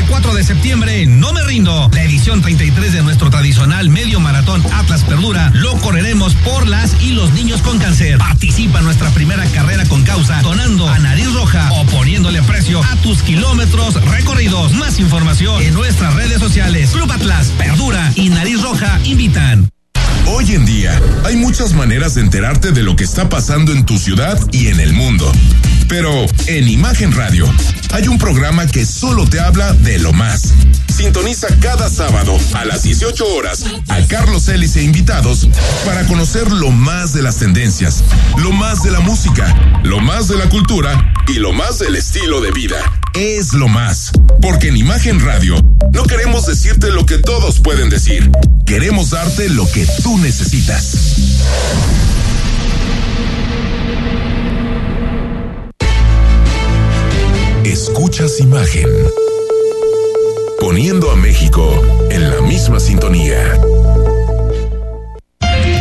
[0.05, 1.89] Este 4 de septiembre, no me rindo.
[1.91, 7.13] La edición 33 de nuestro tradicional medio maratón Atlas Perdura lo correremos por las y
[7.13, 8.19] los niños con cáncer.
[8.19, 12.95] Participa en nuestra primera carrera con causa, donando a nariz roja o poniéndole precio a
[12.97, 14.73] tus kilómetros recorridos.
[14.73, 16.91] Más información en nuestras redes sociales.
[16.91, 19.74] Club Atlas, Perdura y Nariz Roja invitan.
[20.27, 23.97] Hoy en día hay muchas maneras de enterarte de lo que está pasando en tu
[23.97, 25.31] ciudad y en el mundo.
[25.87, 27.47] Pero en Imagen Radio
[27.91, 30.53] hay un programa que solo te habla de lo más.
[30.95, 35.47] Sintoniza cada sábado a las 18 horas a Carlos Ellis e invitados
[35.85, 38.03] para conocer lo más de las tendencias,
[38.37, 42.41] lo más de la música, lo más de la cultura y lo más del estilo
[42.41, 42.77] de vida.
[43.13, 44.11] Es lo más.
[44.41, 45.55] Porque en Imagen Radio
[45.93, 48.29] no queremos decirte lo que todos pueden decir.
[48.65, 51.15] Queremos darte lo que tú necesitas.
[57.63, 58.87] Escuchas imagen.
[60.59, 63.59] Poniendo a México en la misma sintonía.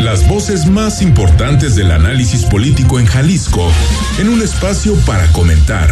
[0.01, 3.71] Las voces más importantes del análisis político en Jalisco,
[4.19, 5.91] en un espacio para comentar,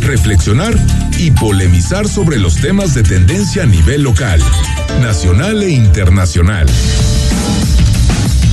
[0.00, 0.74] reflexionar
[1.18, 4.40] y polemizar sobre los temas de tendencia a nivel local,
[5.00, 6.66] nacional e internacional.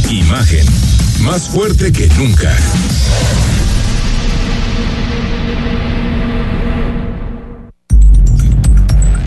[0.10, 0.66] Imagen,
[1.22, 2.56] más fuerte que nunca.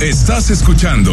[0.00, 1.12] Estás escuchando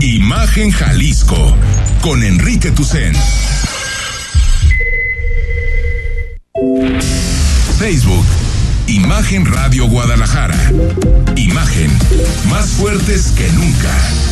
[0.00, 1.56] Imagen Jalisco
[2.02, 3.14] con Enrique Tucen.
[7.78, 8.26] Facebook,
[8.86, 10.72] Imagen Radio Guadalajara.
[11.36, 11.90] Imagen,
[12.50, 14.31] más fuertes que nunca.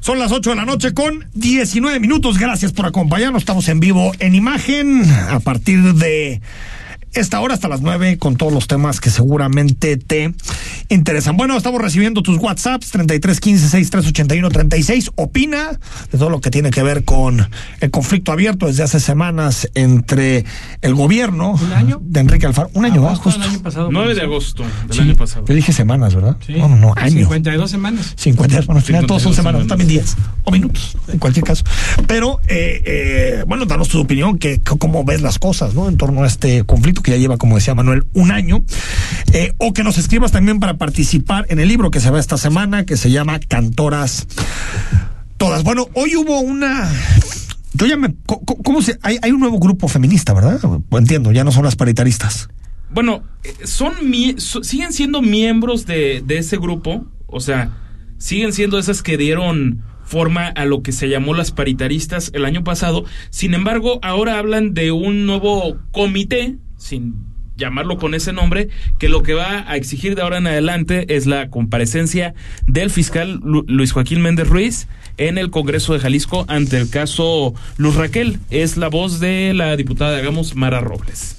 [0.00, 2.38] Son las 8 de la noche con 19 minutos.
[2.38, 3.42] Gracias por acompañarnos.
[3.42, 6.40] Estamos en vivo en imagen a partir de
[7.18, 10.32] esta hora hasta las 9 con todos los temas que seguramente te
[10.88, 11.36] interesan.
[11.36, 15.10] Bueno, estamos recibiendo tus WhatsApps 3315-6381-36.
[15.16, 15.78] Opina
[16.10, 17.48] de todo lo que tiene que ver con
[17.80, 20.44] el conflicto abierto desde hace semanas entre
[20.82, 21.98] el gobierno ¿Un año?
[22.02, 22.70] de Enrique Alfaro.
[22.74, 23.04] Un año.
[23.06, 23.42] Agosto Justo.
[23.42, 23.88] año pasado.
[23.90, 25.44] 9 de agosto del Sí, año pasado.
[25.46, 26.36] Yo dije semanas, ¿verdad?
[26.46, 26.54] Sí.
[26.54, 27.14] No, no, no, años.
[27.14, 28.14] 52 semanas.
[28.16, 29.68] 50, bueno, al final todos son 52 semanas, semanas.
[29.68, 31.64] también días o minutos, en cualquier caso.
[32.06, 35.88] Pero, eh, eh, bueno, danos tu opinión, que, que cómo ves las cosas, ¿no?
[35.88, 38.64] En torno a este conflicto ya lleva, como decía Manuel, un año.
[39.32, 42.36] Eh, o que nos escribas también para participar en el libro que se va esta
[42.38, 44.26] semana, que se llama Cantoras
[45.36, 45.62] Todas.
[45.62, 46.90] Bueno, hoy hubo una.
[47.74, 48.14] Yo ya me.
[48.64, 48.98] ¿Cómo se.?
[49.02, 50.60] Hay, hay un nuevo grupo feminista, ¿verdad?
[50.92, 52.48] Entiendo, ya no son las paritaristas.
[52.90, 57.76] Bueno, eh, son mie- so- siguen siendo miembros de, de ese grupo, o sea,
[58.16, 62.64] siguen siendo esas que dieron forma a lo que se llamó las paritaristas el año
[62.64, 63.04] pasado.
[63.28, 67.14] Sin embargo, ahora hablan de un nuevo comité, sin
[67.56, 71.26] llamarlo con ese nombre, que lo que va a exigir de ahora en adelante es
[71.26, 72.32] la comparecencia
[72.68, 74.86] del fiscal Lu- Luis Joaquín Méndez Ruiz
[75.16, 78.38] en el Congreso de Jalisco ante el caso Luz Raquel.
[78.50, 81.37] Es la voz de la diputada, digamos, Mara Robles.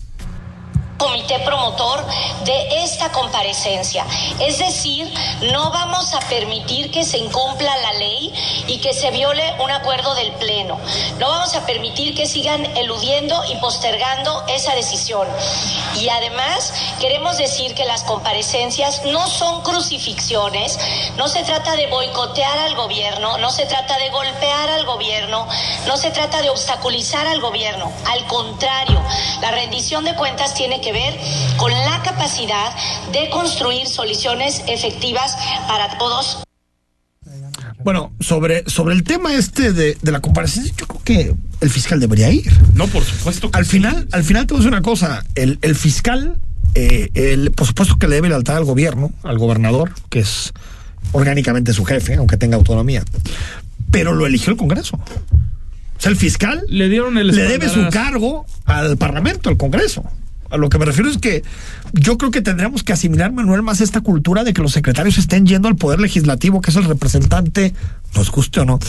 [0.99, 2.05] Comité promotor
[2.43, 4.05] de esta comparecencia.
[4.39, 5.11] Es decir,
[5.51, 8.31] no vamos a permitir que se incumpla la ley
[8.67, 10.77] y que se viole un acuerdo del Pleno.
[11.17, 15.27] No vamos a permitir que sigan eludiendo y postergando esa decisión.
[15.95, 20.77] Y además, queremos decir que las comparecencias no son crucifixiones,
[21.15, 25.47] no se trata de boicotear al gobierno, no se trata de golpear al gobierno,
[25.87, 27.91] no se trata de obstaculizar al gobierno.
[28.05, 29.01] Al contrario,
[29.41, 31.17] la rendición de cuentas tiene que ver
[31.57, 32.71] con la capacidad
[33.11, 35.35] de construir soluciones efectivas
[35.67, 36.43] para todos.
[37.81, 41.99] Bueno, sobre, sobre el tema este de, de la comparecencia, yo creo que el fiscal
[41.99, 42.51] debería ir.
[42.73, 43.71] No, por supuesto que Al sí.
[43.71, 46.37] final, al final te voy a decir una cosa, el, el fiscal,
[46.75, 50.51] eh, el, por supuesto que le debe lealtad al gobierno, al gobernador, que es
[51.13, 53.03] orgánicamente su jefe, aunque tenga autonomía,
[53.91, 54.97] pero lo eligió el Congreso.
[54.97, 60.03] O sea, el fiscal Le dieron el le debe su cargo al Parlamento, al Congreso.
[60.49, 61.43] A lo que me refiero es que
[61.93, 65.45] yo creo que tendríamos que asimilar, Manuel, más esta cultura de que los secretarios estén
[65.45, 67.73] yendo al Poder Legislativo, que es el representante,
[68.15, 68.79] nos guste o no,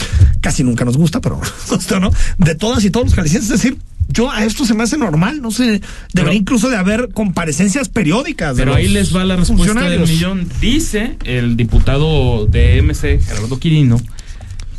[0.41, 1.37] casi nunca nos gusta, pero
[1.69, 3.51] nos guste o no, de todas y todos los jaliscienses.
[3.51, 3.77] Es decir,
[4.09, 5.81] yo a esto se me hace normal, no sé,
[6.13, 8.55] debería incluso de haber comparecencias periódicas.
[8.57, 10.49] Pero ahí les va la respuesta del millón.
[10.59, 14.01] Dice el diputado de MC, Gerardo Quirino,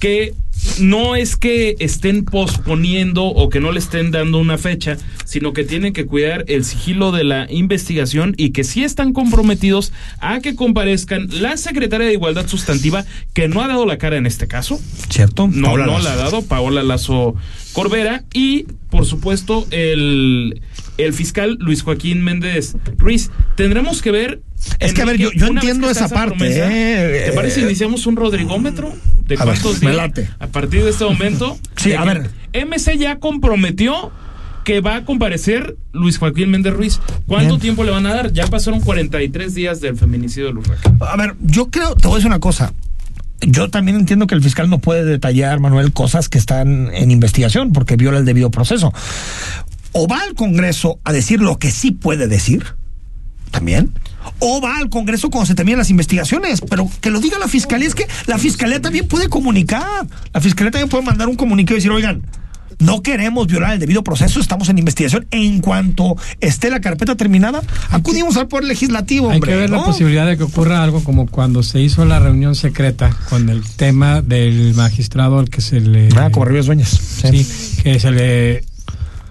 [0.01, 0.35] que
[0.81, 5.65] no es que estén posponiendo o que no le estén dando una fecha, sino que
[5.65, 10.55] tienen que cuidar el sigilo de la investigación y que sí están comprometidos a que
[10.55, 14.81] comparezcan la secretaria de Igualdad Sustantiva, que no ha dado la cara en este caso,
[15.09, 15.49] ¿Cierto?
[15.49, 16.05] no, Paola no Lazo.
[16.05, 17.35] la ha dado Paola Lazo
[17.73, 20.63] Corbera y por supuesto el,
[20.99, 23.31] el fiscal Luis Joaquín Méndez Ruiz.
[23.57, 24.43] Tendremos que ver.
[24.79, 28.15] Es que, a ver, yo- entiendo esa parte, promesa, eh, ¿Te parece eh, iniciamos un
[28.17, 28.95] rodrigómetro?
[29.37, 30.11] ¿De a cuántos días?
[30.53, 31.59] partir de este momento.
[31.77, 32.31] Sí, de a que ver.
[32.67, 34.13] MC ya comprometió
[34.65, 37.01] que va a comparecer Luis Joaquín Méndez Ruiz.
[37.27, 37.61] ¿Cuánto Bien.
[37.61, 38.33] tiempo le van a dar?
[38.33, 40.93] Ya pasaron 43 días del feminicidio de Luz Raquel.
[41.01, 42.73] A ver, yo creo, te voy a decir una cosa.
[43.41, 47.73] Yo también entiendo que el fiscal no puede detallar, Manuel, cosas que están en investigación
[47.73, 48.93] porque viola el debido proceso.
[49.93, 52.65] O va al Congreso a decir lo que sí puede decir,
[53.51, 53.93] también.
[54.39, 57.89] O va al Congreso cuando se terminen las investigaciones, pero que lo diga la fiscalía.
[57.89, 60.07] Es que la fiscalía también puede comunicar.
[60.33, 62.23] La fiscalía también puede mandar un comunicado y decir, oigan,
[62.79, 65.27] no queremos violar el debido proceso, estamos en investigación.
[65.31, 69.31] En cuanto esté la carpeta terminada, acudimos al Poder Legislativo.
[69.31, 72.19] Hay hombre, que ver la posibilidad de que ocurra algo como cuando se hizo la
[72.19, 76.89] reunión secreta con el tema del magistrado al que se le Ah, como Ríos Dueñas.
[76.89, 77.45] Sí.
[77.45, 78.65] sí, que se le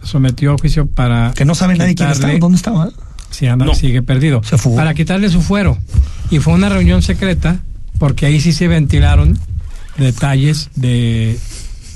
[0.03, 2.89] sometió a juicio para Que no sabe nadie quién está, dónde estaba.
[3.31, 3.73] Sí, anda, No.
[3.75, 4.43] sigue perdido.
[4.43, 4.75] Se fugó.
[4.75, 5.77] Para quitarle su fuero.
[6.29, 7.59] Y fue una reunión secreta
[7.97, 9.39] porque ahí sí se ventilaron
[9.97, 11.37] detalles de,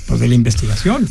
[0.06, 1.08] pues, de la investigación.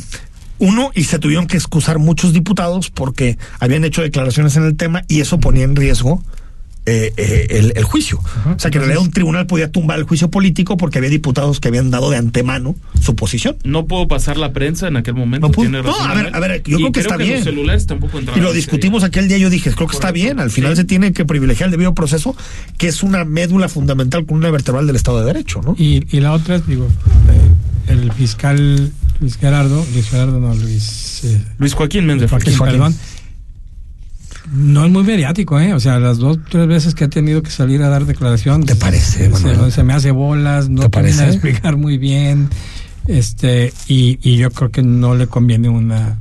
[0.58, 5.02] Uno, y se tuvieron que excusar muchos diputados porque habían hecho declaraciones en el tema
[5.08, 6.22] y eso ponía en riesgo
[6.86, 8.18] eh, eh, el, el juicio.
[8.18, 11.58] O sea, que en realidad un tribunal podía tumbar el juicio político porque había diputados
[11.60, 13.56] que habían dado de antemano su posición.
[13.64, 15.46] No puedo pasar la prensa en aquel momento.
[15.48, 17.34] No pudo- tiene no, razón a ver, a ver, yo Y creo que está bien.
[17.34, 19.08] los celulares tampoco Y lo discutimos día.
[19.08, 20.24] aquel día, yo dije, creo que está Correcto.
[20.24, 20.82] bien, al final Sí.
[20.82, 22.36] se tiene que privilegiar el debido proceso,
[22.78, 25.74] que es una médula fundamental con una vertebral del Estado de Derecho, ¿no?
[25.78, 31.40] Y, y la otra, digo, eh, el fiscal Luis Gerardo, Luis Gerardo, no, Luis eh,
[31.58, 32.54] Luis Joaquín Méndez Joaquín.
[32.56, 32.78] Joaquín.
[32.78, 32.96] perdón.
[34.52, 35.74] No es muy mediático, ¿eh?
[35.74, 38.64] O sea, las dos, tres veces que ha tenido que salir a dar declaración.
[38.64, 39.72] ¿Te parece, Se, Manuel?
[39.72, 42.48] se me hace bolas, no ¿Te de explicar muy bien.
[43.06, 46.18] Este, y, y yo creo que no le conviene una.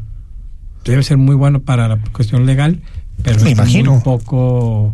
[0.83, 2.81] Debe ser muy bueno para la cuestión legal,
[3.23, 3.93] pero Me es imagino.
[3.93, 4.93] muy poco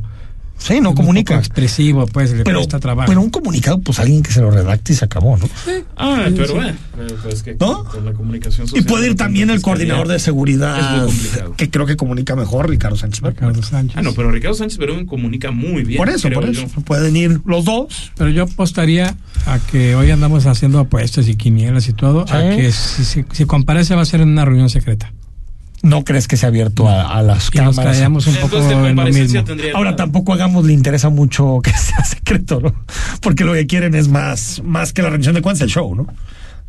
[0.62, 1.34] Sí, no Es comunica.
[1.34, 3.08] Un poco expresivo, pues, le Pero, cuesta trabajo.
[3.10, 5.50] pero un comunicado, pues alguien que se lo redacte y se acabó, ¿no?
[5.98, 6.74] Ah, pero bueno,
[7.24, 7.84] pues que ¿No?
[7.86, 8.86] con la comunicación Y social.
[8.86, 11.56] puede ir también el coordinador de Es seguridad, muy complicado.
[11.58, 13.22] que creo que comunica mejor, Ricardo Sánchez.
[13.24, 13.98] Ricardo Sánchez.
[13.98, 15.98] Ah, no, pero Ricardo Sánchez Perón comunica muy bien.
[15.98, 16.62] Por eso, por eso.
[16.68, 16.82] yo.
[16.84, 18.12] Pueden ir los dos.
[18.18, 19.16] Pero yo apostaría
[19.48, 22.58] a que hoy andamos haciendo apuestas y quinielas y todo, a Sí.
[22.58, 25.12] que si, si, si comparece va a ser en una reunión secreta.
[25.84, 27.96] ¿No crees que sea abierto a, a las nos cámaras?
[27.96, 29.44] callamos un poco Entonces, en lo mismo.
[29.74, 32.74] Ahora tampoco hagamos, le interesa mucho que sea secreto, ¿no?
[33.22, 36.08] Porque lo que quieren es más, más que la rendición de cuentas, el show, ¿no?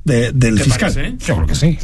[0.04, 0.92] De, del ¿Te fiscal.
[0.92, 1.16] parece?
[1.26, 1.78] Yo creo que sí.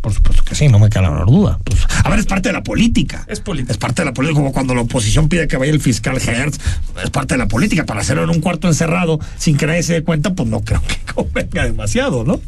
[0.00, 1.58] Por supuesto que sí, no me queda la menor duda.
[1.64, 3.24] Pues, a ver, es parte de la política.
[3.28, 3.72] Es política.
[3.72, 6.60] Es parte de la política, como cuando la oposición pide que vaya el fiscal Hertz,
[7.02, 7.84] es parte de la política.
[7.84, 10.80] Para hacerlo en un cuarto encerrado sin que nadie se dé cuenta, pues no creo
[10.86, 12.40] que convenga demasiado, ¿no?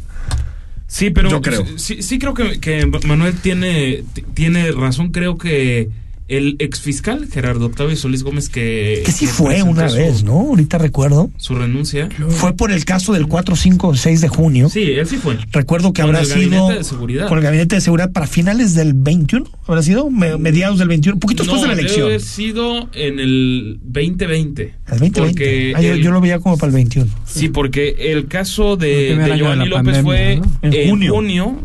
[0.91, 1.65] Sí, pero Yo creo.
[1.77, 5.13] Sí, sí creo que, que Manuel tiene, tiene razón.
[5.13, 5.89] Creo que
[6.37, 9.03] el exfiscal Gerardo Octavio Solís Gómez que...
[9.05, 10.39] Que sí que fue una su- vez, ¿no?
[10.39, 11.29] Ahorita recuerdo.
[11.37, 12.09] Su renuncia.
[12.29, 14.69] Fue por el caso del 4, 5, 6 de junio.
[14.69, 15.37] Sí, él sí fue.
[15.51, 17.27] Recuerdo que Con habrá el sido gabinete de seguridad.
[17.27, 21.19] con el gabinete de seguridad para finales del 21, habrá sido Me- mediados del 21,
[21.19, 22.07] poquito después no, de la debe elección.
[22.07, 24.63] haber sido en el 2020.
[24.63, 25.21] El 2020.
[25.21, 27.09] Porque Ah, yo, el- yo lo veía como para el 21.
[27.25, 30.67] Sí, porque el caso El de, primer de de Giovanni la López fue pandemia, ¿no?
[30.67, 31.13] En en, junio.
[31.13, 31.59] junio.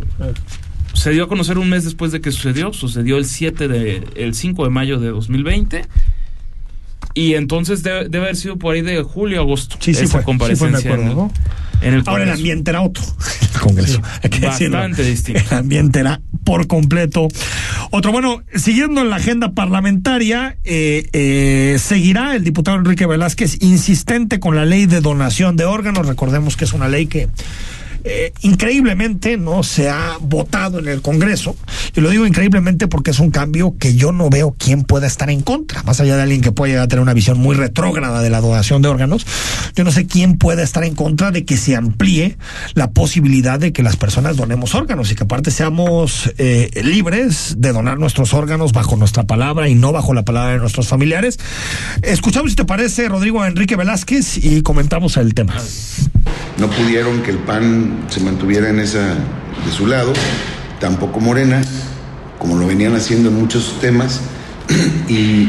[0.96, 2.72] Se dio a conocer un mes después de que sucedió.
[2.72, 5.84] Sucedió el 7 de, el 5 de mayo de 2020.
[7.14, 9.76] Y entonces debe, debe haber sido por ahí de julio, agosto.
[9.80, 10.06] Sí, sí esa fue.
[10.06, 11.32] Sí fue, me comparecencia acuerdo, en, el- ¿no?
[11.82, 13.02] en el Ahora el ambiente era otro.
[13.54, 14.02] El Congreso.
[14.22, 14.48] decirlo.
[14.78, 15.40] Bastante distinto.
[15.50, 17.28] El ambiente era por completo
[17.90, 18.12] otro.
[18.12, 24.54] Bueno, siguiendo en la agenda parlamentaria, eh, eh, seguirá el diputado Enrique Velázquez insistente con
[24.56, 26.06] la ley de donación de órganos.
[26.06, 27.28] Recordemos que es una ley que
[28.08, 31.56] eh, increíblemente no se ha votado en el Congreso.
[31.96, 35.28] Y lo digo increíblemente porque es un cambio que yo no veo quién pueda estar
[35.28, 35.82] en contra.
[35.82, 38.40] Más allá de alguien que pueda llegar a tener una visión muy retrógrada de la
[38.40, 39.26] donación de órganos,
[39.74, 42.38] yo no sé quién pueda estar en contra de que se amplíe
[42.74, 47.72] la posibilidad de que las personas donemos órganos y que aparte seamos eh, libres de
[47.72, 51.40] donar nuestros órganos bajo nuestra palabra y no bajo la palabra de nuestros familiares.
[52.02, 55.56] Escuchamos, si te parece, Rodrigo Enrique Velázquez y comentamos el tema.
[56.58, 59.14] No pudieron que el PAN se mantuviera en esa
[59.64, 60.12] de su lado,
[60.80, 61.62] tampoco Morena,
[62.38, 64.20] como lo venían haciendo en muchos temas,
[65.08, 65.48] y,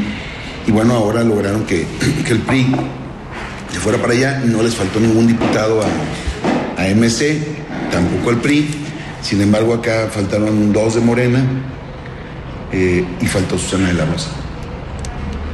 [0.66, 1.86] y bueno, ahora lograron que,
[2.26, 2.76] que el PRI
[3.72, 7.42] se fuera para allá, no les faltó ningún diputado a, a MC,
[7.92, 8.70] tampoco al PRI,
[9.22, 11.44] sin embargo acá faltaron dos de Morena
[12.72, 14.30] eh, y faltó Susana de la Rosa.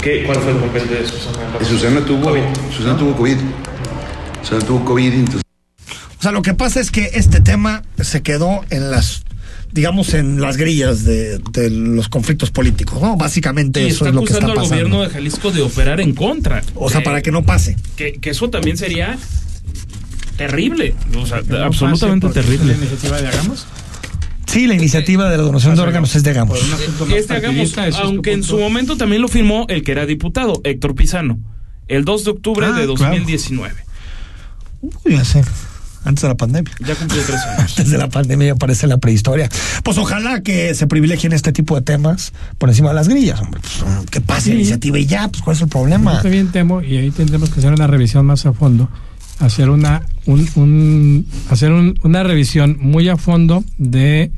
[0.02, 1.38] ¿Qué, ¿Cuál fue el papel de Susana?
[1.60, 2.42] Eh, Susana tuvo COVID.
[2.76, 3.38] Susana tuvo COVID.
[4.42, 5.43] Susana tuvo COVID, entonces
[6.24, 9.24] sea, lo que pasa es que este tema se quedó en las,
[9.72, 13.16] digamos, en las grillas de, de los conflictos políticos, ¿no?
[13.18, 14.76] Básicamente Y eso es lo que está acusando al pasando.
[14.88, 16.62] gobierno de Jalisco de operar en contra.
[16.76, 17.76] O sea, Eh, para que no pase.
[17.96, 19.18] que, que eso también sería
[20.38, 20.96] terrible.
[21.18, 22.74] O sea, no absolutamente terrible.
[22.74, 23.66] es La iniciativa de Hagamos.
[24.48, 26.60] Sí, la iniciativa de la donación de órganos es de Gamos.
[26.60, 29.92] Por un asunto más Este hagamos, aunque en su momento también lo firmó el que
[29.94, 31.40] era diputado, Héctor Pizano,
[31.88, 32.96] el 2 de octubre Ah, de claro.
[32.96, 33.74] 2019.
[34.82, 35.44] Uy, ya sé.
[36.06, 36.74] Antes de la pandemia.
[36.86, 37.60] Ya cumplió tres años.
[37.78, 39.50] Antes de la pandemia ya aparece en la prehistoria.
[39.84, 43.62] Pues ojalá que se privilegien este tipo de temas por encima de las grillas, hombre.
[43.62, 46.16] Pues, que pase la iniciativa y ya, pues cuál es el problema.
[46.16, 48.90] Yo también temo, y ahí tendremos que hacer una revisión más a fondo,
[49.40, 54.32] hacer una, un, un- hacer un- una revisión muy a fondo de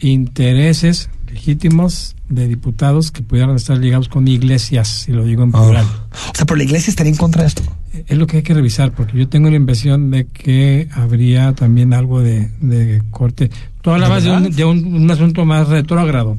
[0.00, 5.84] intereses legítimos de diputados que pudieran estar ligados con iglesias, si lo digo en plural.
[5.86, 6.30] Oh.
[6.32, 7.62] O sea, pero la iglesia estaría en contra de esto.
[8.08, 11.92] Es lo que hay que revisar, porque yo tengo la impresión de que habría también
[11.94, 13.50] algo de, de corte.
[13.82, 16.36] Tú hablabas de, un, de un, un asunto más retrógrado.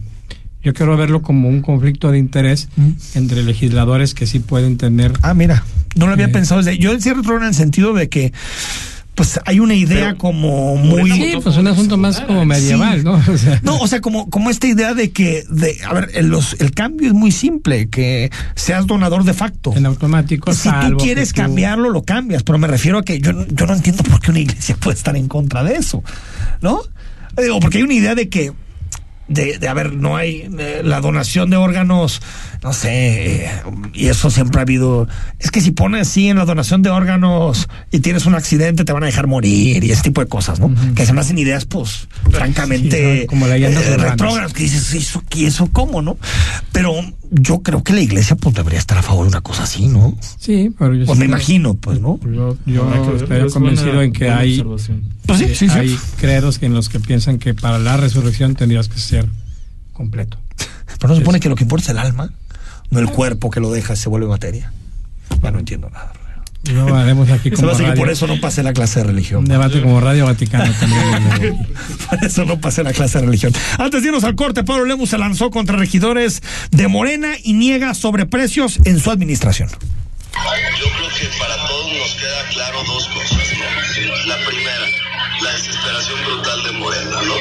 [0.64, 2.90] Yo quiero verlo como un conflicto de interés Mm.
[3.16, 5.64] entre legisladores que sí pueden tener Ah, mira,
[5.96, 6.30] no lo había Eh.
[6.30, 6.62] pensado.
[6.72, 8.34] Yo decía retro en el sentido de que,
[9.16, 11.10] pues hay una idea Pero, como muy.
[11.12, 13.04] Sí, pues un asunto más como medieval, Sí.
[13.06, 13.14] ¿no?
[13.34, 16.28] O sea, No, o sea, como, como esta idea de que, de, a ver, el,
[16.28, 19.74] los, el cambio es muy simple, que seas donador de facto.
[19.76, 20.54] en automático.
[20.54, 23.66] Si tú quieres tú- cambiarlo, lo cambias, pero me refiero a que yo, no- yo
[23.66, 26.04] no entiendo por qué una iglesia puede estar en contra de eso,
[26.62, 26.82] ¿no?
[27.42, 28.52] Digo, porque hay una idea de que,
[29.28, 32.22] de, de a ver, no hay eh, la donación de órganos,
[32.66, 33.52] no sé, eh,
[33.94, 35.08] y eso siempre ha habido.
[35.38, 38.92] Es que si pones así en la donación de órganos y tienes un accidente, te
[38.92, 40.74] van a dejar morir y ese tipo de cosas, ¿no?
[40.96, 44.98] Que se me hacen ideas, pues, francamente, Sí, como leyendas eh, retrógradas, que dices, ¿y
[44.98, 46.18] eso, ¿y eso cómo, no?
[46.72, 46.92] Pero
[47.30, 50.18] yo creo que la iglesia, pues, debería estar a favor de una cosa así, ¿no?
[50.40, 52.20] Sí, pero yo Pues sí me creo- imagino, pues, ¿no?
[52.24, 54.64] Yo, yo Habrá que ver, estaría es convencido buena- en que hay.
[54.64, 55.68] Pues sí, sí.
[55.70, 59.30] hay credos en los que piensan que para la resurrección tendrías que ser
[59.94, 60.40] completo.
[60.98, 62.32] Pero no se supone que lo que importa es el alma.
[62.90, 64.72] No el cuerpo que lo deja se vuelve materia.
[65.42, 66.14] Ya no entiendo nada.
[66.74, 69.06] No haremos aquí Se como me hace que por eso no pasé la clase de
[69.06, 69.42] religión.
[69.42, 71.68] un debate como Radio Vaticano también.
[72.10, 73.54] Por eso no pasé la clase de religión.
[73.78, 77.94] Antes de irnos al corte, Pablo Lemus se lanzó contra regidores de Morena y niega
[77.94, 79.70] sobreprecios en su administración.
[79.70, 79.78] Yo
[80.98, 84.28] creo que para todos nos queda claro dos cosas, ¿no?
[84.28, 84.86] La primera,
[85.46, 87.36] la desesperación brutal de Morena, ¿no?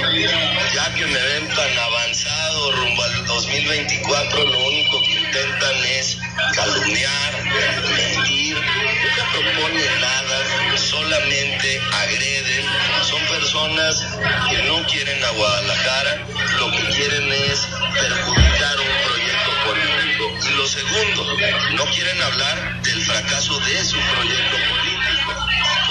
[0.74, 6.18] Ya que me ven tan avanzado rumbo al 2024, lo único que intentan es
[6.54, 12.66] calumniar, mentir, nunca proponen nada, solamente agreden.
[13.08, 14.04] Son personas
[14.50, 16.26] que no quieren a Guadalajara,
[16.58, 17.66] lo que quieren es
[18.00, 20.50] perjudicar un proyecto político.
[20.50, 21.26] Y lo segundo,
[21.72, 24.93] no quieren hablar del fracaso de su proyecto político.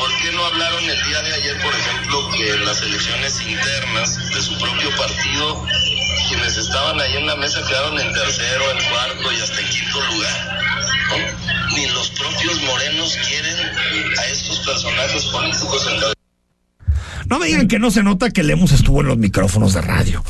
[0.03, 4.17] ¿Por qué no hablaron el día de ayer, por ejemplo, que en las elecciones internas
[4.33, 5.65] de su propio partido,
[6.27, 10.01] quienes estaban ahí en la mesa quedaron en tercero, en cuarto y hasta en quinto
[10.01, 10.59] lugar?
[11.73, 13.57] Ni los propios morenos quieren
[14.19, 16.12] a estos personajes políticos en
[17.29, 20.23] No me digan que no se nota que Lemus estuvo en los micrófonos de radio.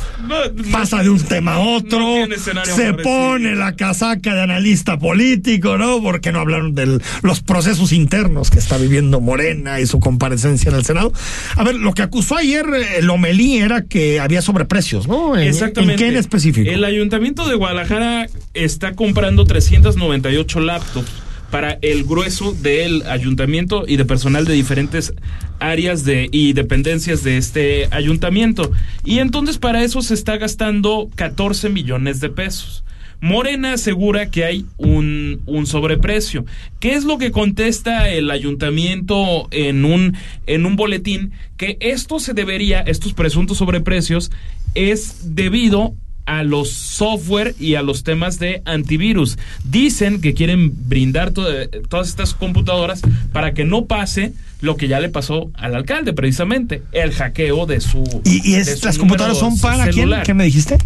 [0.70, 6.02] Pasa de un tema a otro, No se pone la casaca de analista político, ¿no?
[6.02, 10.76] Porque no hablaron de los procesos internos que está viviendo Morena y su comparecencia en
[10.76, 11.12] el Senado.
[11.56, 15.36] A ver, lo que acusó ayer eh, Lomelí era que había sobreprecios, ¿no?
[15.36, 15.94] ¿En, Exactamente.
[15.94, 16.70] ¿En qué en específico?
[16.70, 24.04] El ayuntamiento de Guadalajara está comprando 398 laptops para el grueso del ayuntamiento y de
[24.04, 25.14] personal de diferentes
[25.60, 28.72] áreas de y dependencias de este ayuntamiento.
[29.04, 32.84] Y entonces para eso se está gastando 14 millones de pesos.
[33.20, 36.44] Morena asegura que hay un, un sobreprecio.
[36.78, 40.14] ¿Qué es lo que contesta el ayuntamiento en un,
[40.46, 41.32] en un boletín?
[41.56, 44.30] Que esto se debería, estos presuntos sobreprecios,
[44.74, 45.94] es debido
[46.26, 49.36] a los software y a los temas de antivirus.
[49.64, 51.44] Dicen que quieren brindar to-
[51.88, 56.82] todas estas computadoras para que no pase lo que ya le pasó al alcalde, precisamente,
[56.92, 58.02] el hackeo de su.
[58.24, 59.94] ¿Y, y de es- su las computadoras son para quién?
[59.94, 60.22] celular.
[60.24, 60.78] ¿Qué me dijiste?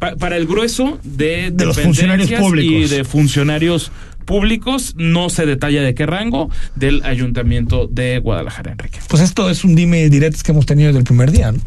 [0.00, 2.90] Pa- para el grueso de, De los funcionarios públicos.
[2.90, 3.92] y de funcionarios
[4.24, 8.98] públicos, no se detalla de qué rango, del ayuntamiento de Guadalajara, Enrique.
[9.08, 11.58] Pues esto es un dime y diretes que hemos tenido desde el primer día, ¿no?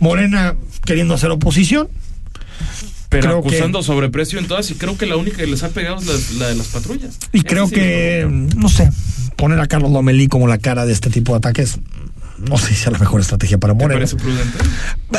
[0.00, 0.54] Morena
[0.84, 1.88] queriendo hacer oposición.
[3.10, 5.96] Pero Creo acusando sobreprecio en todas, y creo que la única que les ha pegado
[5.98, 7.18] es la, la de las patrullas.
[7.32, 8.88] Y creo que, no sé,
[9.36, 11.80] poner a Carlos Lomelí como la cara de este tipo de ataques,
[12.38, 13.98] no sé si sea la mejor estrategia para ¿Te Morena.
[13.98, 14.58] parece prudente?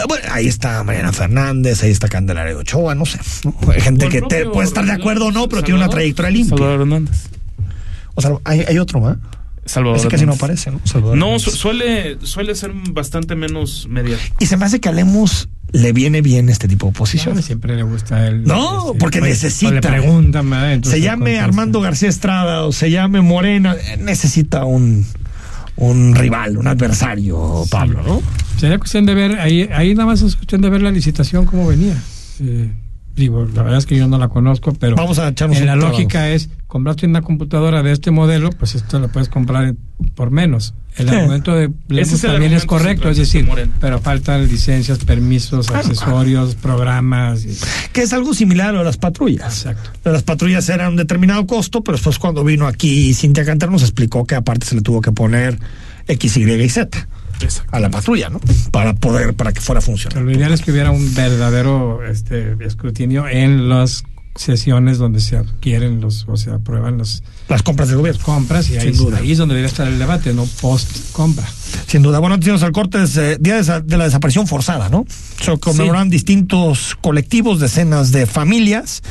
[0.08, 3.20] Bueno, ahí está Mariana Fernández, ahí está Candelaria Ochoa, no sé.
[3.74, 6.58] Hay gente que te puede estar de acuerdo o no, pero tiene una trayectoria limpia.
[6.58, 7.28] Salvador Hernández.
[8.16, 9.18] O sea, hay, hay otro, ¿ah?
[9.66, 10.80] Salvador Ese casi no aparece, ¿no?
[10.86, 14.36] Salvador No, su- suele, suele ser bastante menos mediático.
[14.40, 17.46] Y se me hace que a Lemus le viene bien este tipo de Claro, oposiciones.
[17.46, 18.44] siempre le gusta el.
[18.44, 19.72] No, porque o- necesita.
[19.72, 21.40] o le se llame.
[21.40, 25.06] Armando García Estrada o se llame Morena, eh, necesita un,
[25.78, 28.22] un rival, un adversario, Pablo, ¿no?
[28.58, 31.68] Sería cuestión de ver, ahí, ahí nada más es cuestión de ver la licitación cómo
[31.68, 31.96] venía.
[32.42, 32.72] Eh,
[33.16, 35.76] digo, la verdad es que yo no la conozco, pero Vamos a echarnos en la
[35.76, 39.76] lógica es, compraste una computadora de este modelo, pues esto lo puedes comprar
[40.16, 40.74] por menos.
[40.98, 41.16] El Sí.
[41.16, 43.48] argumento de es el también es correcto, es de decir,
[43.80, 47.46] pero faltan licencias, permisos, accesorios, programas.
[47.46, 47.58] y-
[47.94, 49.66] Que es algo similar a las patrullas.
[49.66, 49.90] Exacto.
[50.12, 54.26] Las patrullas eran un determinado costo, pero después cuando vino aquí Cintia Cantar nos explicó
[54.26, 55.58] que aparte se le tuvo que poner
[56.08, 57.08] X, Y y Z
[57.72, 58.40] a la patrulla, ¿no?
[58.72, 60.26] Para poder, para que fuera Pero funcional.
[60.26, 64.04] lo ideal es que hubiera un verdadero este, escrutinio en las
[64.36, 68.22] sesiones donde se adquieren los, o se aprueban los Las compras del gobierno.
[68.24, 68.98] compras y ahí, es
[69.38, 71.46] donde debería estar el debate, no post compra.
[71.88, 72.20] Sin duda.
[72.20, 75.06] Bueno, antes al corte es eh, Día de, de la Desaparición Forzada, ¿no?
[75.42, 79.02] Se conmemoran distintos colectivos, decenas de familias.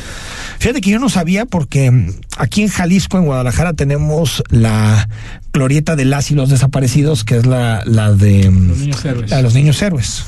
[0.58, 5.08] Fíjate que yo no sabía porque mm, aquí en Jalisco, en Guadalajara, tenemos la
[5.52, 9.30] glorieta de las y los desaparecidos, que es la, la de mm, Los niños héroes.
[9.30, 10.24] la de los niños héroes.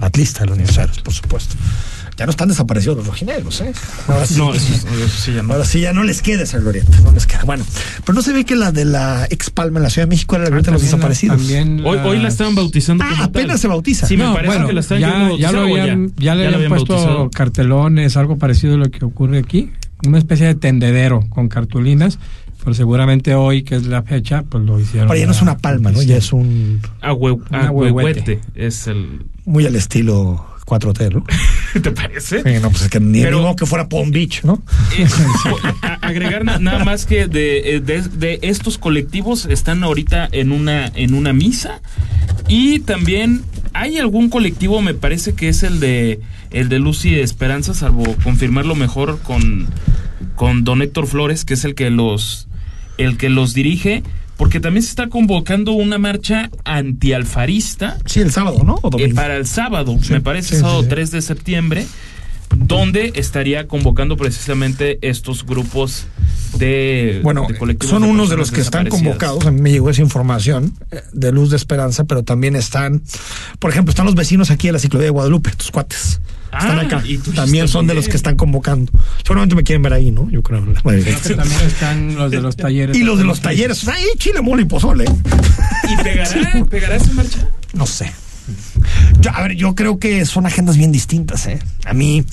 [0.00, 1.54] La lista de los niños héroes, por supuesto.
[2.22, 3.72] Ya no están desaparecidos los rojinegros, ¿eh?
[4.06, 4.34] Ahora sí.
[4.38, 4.72] No, eso,
[5.04, 5.52] eso sí ya no.
[5.54, 7.42] Ahora sí, ya no les queda esa glorieta, no les queda.
[7.44, 7.64] Bueno,
[8.04, 10.36] pero no se ve que la de la Ex Palma en la Ciudad de México
[10.36, 11.36] era la glorieta de los la- desaparecidos.
[11.38, 13.58] también Hoy, la- hoy la estaban bautizando Ah, como apenas tal.
[13.58, 14.06] se bautiza.
[14.06, 16.46] Sí, me parece bueno, que la están ya, ya lo bautizar, ¿o habían, ya le
[16.46, 17.30] habían puesto bautizado.
[17.30, 19.70] cartelones, algo parecido a lo que ocurre aquí,
[20.06, 22.18] una especie de tendedero con cartulinas,
[22.62, 25.08] pero seguramente hoy, que es la fecha, pues lo hicieron.
[25.08, 26.00] Ahora ya no es una palma, ¿no?
[26.02, 29.26] Ya es un Ahuehuete es el...
[29.44, 30.46] muy al estilo
[30.80, 31.24] 4T, ¿no?
[31.80, 32.42] ¿Te parece?
[32.42, 34.62] Sí, no, pues es que ni, Pero- modo que fuera Palm Beach, ¿no?
[34.98, 35.06] Eh,
[36.00, 40.86] agregar na- nada más que de, eh, de, de estos colectivos están ahorita en una
[40.94, 41.80] en una misa
[42.48, 43.42] y también
[43.74, 46.20] hay algún colectivo, me parece que es el de
[46.50, 49.66] el de Lucy Esperanza, salvo confirmarlo mejor con,
[50.36, 52.48] con don Héctor Flores, que es el que los
[52.98, 54.02] el que los dirige,
[54.36, 57.98] porque también se está convocando una marcha antialfarista.
[58.06, 58.80] Sí, el sábado, ¿no?
[58.98, 61.86] Eh, para el sábado, me parece, sábado 3 de septiembre,
[62.56, 66.06] donde estaría convocando precisamente estos grupos
[66.58, 69.46] de, bueno, de son unos de los que están convocados.
[69.46, 73.02] A mí me llegó esa información eh, de Luz de Esperanza, pero también están,
[73.58, 76.20] por ejemplo, están los vecinos aquí de la ciclovía de Guadalupe, tus cuates.
[76.58, 77.02] Están Ah, acá.
[77.06, 78.92] y También son de los que están convocando.
[79.22, 80.28] Seguramente me quieren ver ahí, ¿no?
[80.30, 80.62] Yo creo.
[80.64, 82.96] Creo que también están los de los talleres.
[82.96, 83.86] Y los de los talleres.
[83.88, 85.04] Ahí, chile, mole y pozole.
[85.90, 87.48] ¿Y pegará, pegará esa marcha?
[87.72, 88.12] No sé.
[89.20, 91.46] Yo, a ver, yo creo que son agendas bien distintas.
[91.46, 91.58] ¿eh?
[91.84, 92.24] A mí,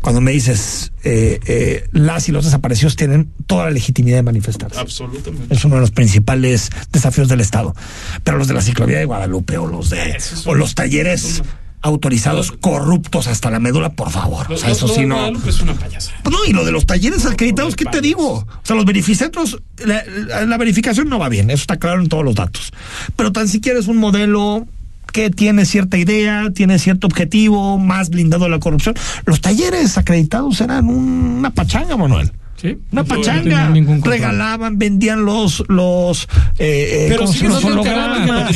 [0.00, 4.78] cuando me dices, eh, eh, las y los desaparecidos tienen toda la legitimidad de manifestarse.
[4.78, 5.52] Absolutamente.
[5.54, 7.74] Es uno de los principales desafíos del Estado.
[8.22, 11.42] Pero los de la ciclovía de Guadalupe o los de o los talleres
[11.86, 14.50] autorizados corruptos hasta la médula, por favor.
[14.52, 15.28] O sea, eso sí no.
[15.46, 16.12] Es una payasa.
[16.22, 18.34] Pues no, y lo de los talleres acreditados, ¿qué te digo?
[18.38, 22.08] O sea, los verificentros, la, la- la verificación no va bien, eso está claro en
[22.08, 22.72] todos los datos.
[23.16, 24.66] Pero tan siquiera es un modelo
[25.12, 28.94] que tiene cierta idea, tiene cierto objetivo, más blindado de la corrupción.
[29.24, 32.32] Los talleres acreditados eran un- una pachanga, Manuel.
[32.56, 36.24] Sí, Una no pachanga, regalaban, vendían los los
[36.58, 38.50] eh, eh, Pero Los la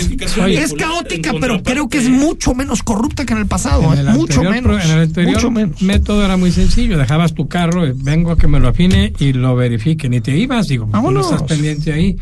[0.49, 4.09] es caótica, en pero creo que es mucho menos corrupta que en el pasado, En
[4.09, 4.13] ¿eh?
[4.13, 5.83] mucho anterior menos, En el anterior mucho menos.
[5.83, 6.99] método era muy sencillo.
[6.99, 10.15] Dejabas tu carro, eh, vengo a que me lo afine y lo verifiquen.
[10.15, 11.27] Y te ibas, digo, no Vámonos.
[11.27, 12.17] estás pendiente ahí.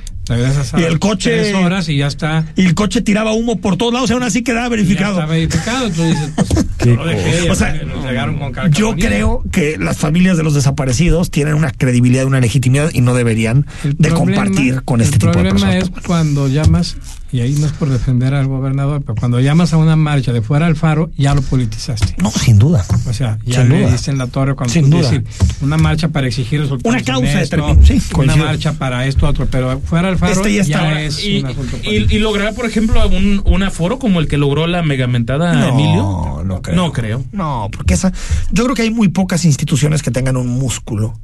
[0.77, 2.45] Y el coche- tres horas y ya está.
[2.57, 5.15] Y el coche tiraba humo por todos lados, y aún así quedaba Ya verificado.
[5.21, 5.91] está verificado.
[5.91, 6.49] Tú dices, pues,
[6.85, 7.51] yo lo dejé.
[7.51, 12.41] O sea, con Yo creo que las familias de los desaparecidos tienen una credibilidad, una
[12.41, 15.99] legitimidad y no deberían El de problema- compartir con este tipo de El problema personas.
[16.01, 16.97] es cuando llamas,
[17.31, 20.41] y ahí no es por defender al gobernador, pero cuando llamas a una marcha de
[20.43, 22.15] fuera al faro, ya lo politizaste.
[22.19, 22.85] No, sin duda.
[23.07, 23.91] O sea, ya Sin le duda.
[23.93, 25.11] diste en la torre cuando Sin tú duda.
[25.11, 25.25] decir
[25.61, 26.95] una marcha para exigir resultados.
[26.95, 30.55] Una causa honestos, determin- sí, una marcha para esto, otro, pero fuera al faro Este
[30.55, 34.21] ya ya, está- es Y, un asunto y, logrará, por ejemplo, un, un aforo como
[34.21, 36.43] el que logró la megamentada No, Emilio.
[36.45, 36.77] no creo.
[36.77, 37.25] No creo.
[37.33, 38.13] No, porque esa,
[38.53, 41.15] yo creo que hay muy pocas instituciones que tengan un músculo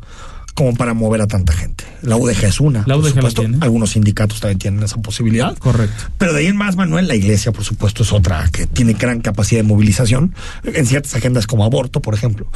[0.54, 1.84] como para mover a tanta gente.
[2.02, 2.84] La UDG es una.
[2.86, 3.42] La por UDG la supuesto.
[3.42, 3.58] tiene.
[3.60, 5.56] Algunos sindicatos también tienen esa posibilidad.
[5.58, 6.04] Correcto.
[6.18, 9.20] Pero de ahí en más, Manuel, la iglesia, por supuesto, es otra que tiene gran
[9.20, 10.34] capacidad de movilización
[10.64, 12.46] en ciertas agendas como aborto, por ejemplo.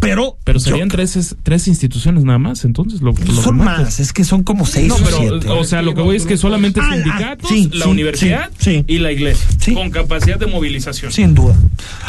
[0.00, 4.00] Pero, Pero yo- serían tres, es- tres instituciones nada más, entonces lo, lo son más,
[4.00, 5.48] es que son como seis No, o pero, siete.
[5.48, 8.50] o sea, lo que voy es que solamente Ah, ah, sindicatos, sí, la sí, universidad
[8.58, 8.84] sí.
[8.86, 9.74] y la iglesia, Sí.
[9.74, 11.12] con capacidad de movilización.
[11.12, 11.54] Sin duda.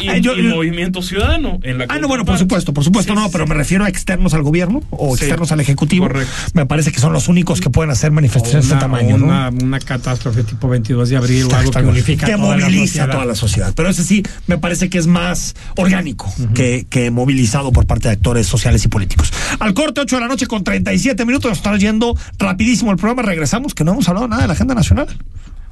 [0.00, 3.12] Y, Ah, yo- y movimiento ciudadano en la Ah, no, bueno, por supuesto, por supuesto,
[3.12, 6.06] Sí, no, sí, pero me refiero a externos al gobierno o externos al ejecutivo.
[6.06, 6.32] correcto.
[6.54, 9.26] Me parece que son los únicos que pueden hacer manifestaciones de una, ese tamaño, ¿no?
[9.26, 13.04] una, una catástrofe tipo 22 de abril o algo está que unifica que toda moviliza
[13.04, 13.72] a toda la sociedad.
[13.76, 18.14] Pero ese sí me parece que es más orgánico que, que movilizado por parte de
[18.14, 19.30] actores sociales y políticos.
[19.58, 23.22] Al corte, 8 de la noche con 37 minutos, nos está yendo rapidísimo el programa.
[23.22, 25.08] Regresamos, que no hemos hablado nada de la agenda nacional.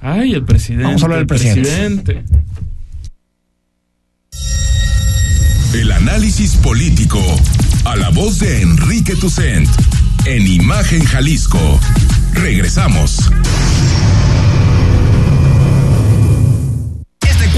[0.02, 0.84] Ay, el presidente.
[0.84, 2.24] Vamos a hablar del el presidente.
[5.74, 7.22] El análisis político.
[7.84, 9.68] A la voz de Enrique Tucent.
[10.24, 11.78] En Imagen Jalisco.
[12.32, 13.30] Regresamos.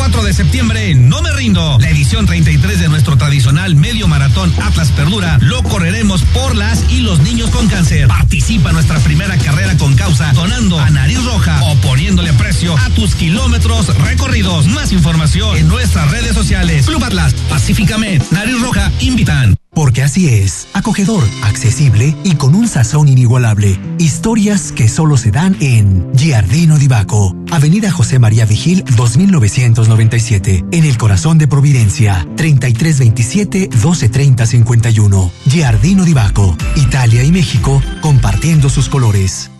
[0.02, 1.78] 4 de septiembre, no me rindo.
[1.78, 7.02] La edición 33 de nuestro tradicional medio maratón Atlas Perdura lo correremos por las y
[7.02, 8.08] los niños con cáncer.
[8.08, 12.90] Participa en nuestra primera carrera con causa donando a Nariz Roja o poniéndole precio a
[12.90, 14.66] tus kilómetros recorridos.
[14.66, 16.84] Más información en nuestras redes sociales.
[16.84, 19.61] Club Atlas, Pacíficamente, Nariz Roja, invitan.
[19.74, 23.80] Porque así es, acogedor, accesible y con un sazón inigualable.
[23.98, 30.84] Historias que solo se dan en Giardino di Baco, Avenida José María Vigil 2997, en
[30.84, 35.32] el corazón de Providencia, 3327 1230 51.
[35.48, 39.50] Giardino di Baco, Italia y México compartiendo sus colores.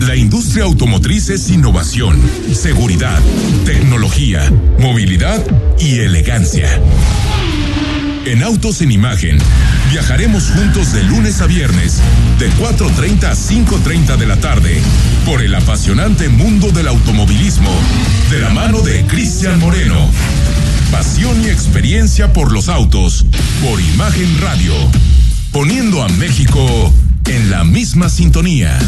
[0.00, 2.18] La industria automotriz es innovación,
[2.54, 3.20] seguridad,
[3.66, 5.44] tecnología, movilidad
[5.78, 6.80] y elegancia.
[8.26, 9.38] En Autos en Imagen,
[9.90, 12.00] viajaremos juntos de lunes a viernes,
[12.38, 14.78] de 4.30 a 5.30 de la tarde,
[15.24, 17.70] por el apasionante mundo del automovilismo,
[18.30, 19.98] de la mano de Cristian Moreno.
[20.90, 23.24] Pasión y experiencia por los autos,
[23.62, 24.74] por Imagen Radio,
[25.50, 26.92] poniendo a México
[27.26, 28.78] en la misma sintonía.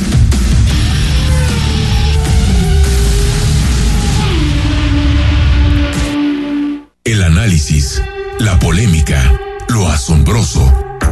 [7.05, 8.03] El análisis,
[8.43, 9.39] la polémica,
[9.69, 10.61] lo asombroso,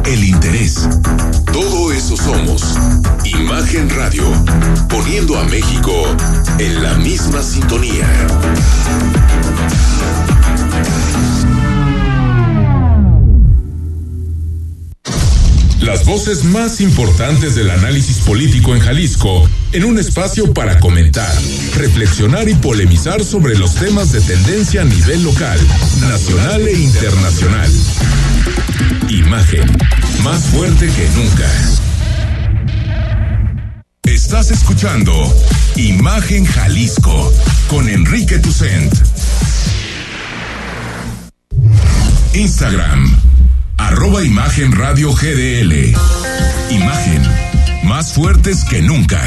[0.05, 0.87] el interés.
[1.51, 2.77] Todo eso somos.
[3.23, 4.25] Imagen Radio,
[4.89, 5.93] poniendo a México
[6.59, 8.05] en la misma sintonía.
[15.81, 21.33] Las voces más importantes del análisis político en Jalisco, en un espacio para comentar,
[21.75, 25.59] reflexionar y polemizar sobre los temas de tendencia a nivel local,
[26.07, 27.71] nacional e internacional.
[29.09, 29.75] Imagen,
[30.23, 31.49] más fuerte que nunca.
[34.03, 35.11] Estás escuchando
[35.77, 37.33] Imagen Jalisco
[37.67, 38.93] con Enrique Tucent.
[42.33, 43.30] Instagram,
[43.87, 45.93] arroba Imagen Radio GDL.
[46.69, 47.21] Imagen,
[47.83, 49.21] más fuertes que nunca.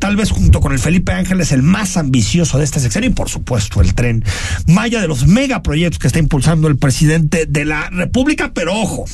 [0.00, 3.28] tal vez junto con el Felipe Ángeles, el más ambicioso de este sexenio y por
[3.28, 4.24] supuesto el tren
[4.66, 8.50] Maya de los megaproyectos que está impulsando el presidente de la República.
[8.52, 9.04] Pero ojo,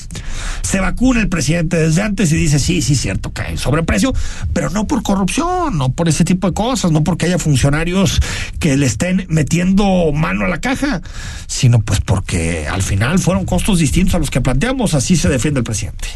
[0.63, 4.15] se vacuna el presidente desde antes y dice, sí, sí, cierto que hay sobreprecio,
[4.55, 8.21] pero no por corrupción, no por ese tipo de cosas, no porque haya funcionarios
[8.59, 11.03] que le estén metiendo mano a la caja,
[11.47, 15.59] sino pues porque al final fueron costos distintos a los que planteamos, así se defiende
[15.59, 16.09] el presidente.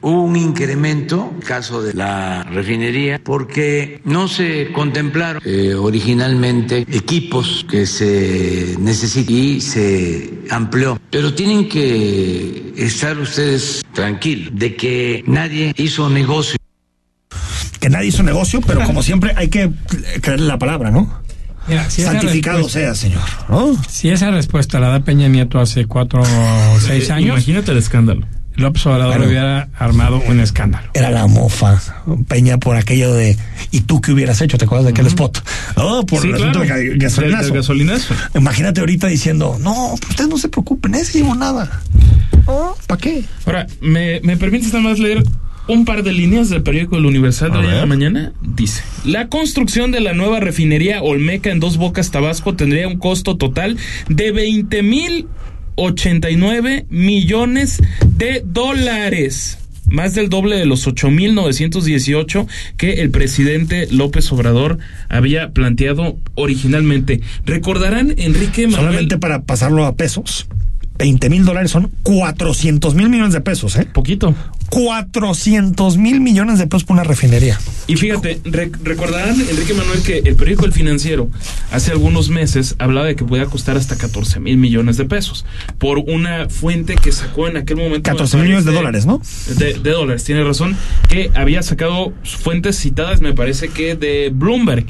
[0.00, 6.84] Hubo un incremento, en el caso de la refinería, porque no se contemplaron eh, originalmente
[6.90, 10.98] equipos que se necesitan y se amplió.
[11.10, 16.55] Pero tienen que estar ustedes tranquilos de que nadie hizo negocio
[17.86, 19.70] que nadie hizo negocio, pero como siempre hay que
[20.20, 21.20] creerle la palabra, ¿no?
[21.68, 23.22] Mira, si Santificado sea, señor.
[23.48, 23.76] ¿no?
[23.88, 27.28] Si esa respuesta la da Peña Nieto hace cuatro o seis años.
[27.30, 28.26] Imagínate el escándalo.
[28.54, 29.26] López Obrador Bueno.
[29.26, 30.88] hubiera armado un escándalo.
[30.94, 31.78] Era la mofa,
[32.26, 33.36] Peña, por aquello de
[33.70, 34.56] ¿y tú qué hubieras hecho?
[34.58, 35.44] ¿Te acuerdas de aquel spot?
[35.76, 36.60] Oh, por Sí, el claro.
[36.60, 36.96] de
[37.52, 38.14] gasolinazo.
[38.34, 41.82] Imagínate ahorita diciendo, no, ustedes no se preocupen, ese llevo nada.
[42.86, 43.24] ¿Para qué?
[43.44, 45.22] Ahora, ¿me, me permites nada más leer
[45.68, 48.32] un par de líneas del periódico El Universal de hoy en la mañana?
[48.42, 53.36] Dice, la construcción de la nueva refinería Olmeca en Dos Bocas, Tabasco, tendría un costo
[53.36, 53.76] total
[54.08, 55.26] de 20 mil
[55.76, 57.82] 89 millones
[58.16, 59.58] de dólares.
[59.88, 67.20] Más del doble de los 8.918 que el presidente López Obrador había planteado originalmente.
[67.44, 68.86] Recordarán, Enrique Manuel.
[68.86, 70.48] Solamente para pasarlo a pesos,
[70.98, 73.86] 20 mil dólares son 400 mil millones de pesos, ¿eh?
[73.92, 74.34] Poquito.
[74.70, 77.58] 400 mil millones de pesos por una refinería.
[77.86, 81.28] Y fíjate, re- recordarán, Enrique Manuel, que el periódico El Financiero
[81.70, 85.44] hace algunos meses hablaba de que podía costar hasta 14 mil millones de pesos
[85.78, 88.02] por una fuente que sacó en aquel momento.
[88.10, 89.22] 14 me millones de parece, dólares, ¿no?
[89.56, 90.76] De, de dólares, tiene razón,
[91.08, 94.86] que había sacado fuentes citadas, me parece que de Bloomberg.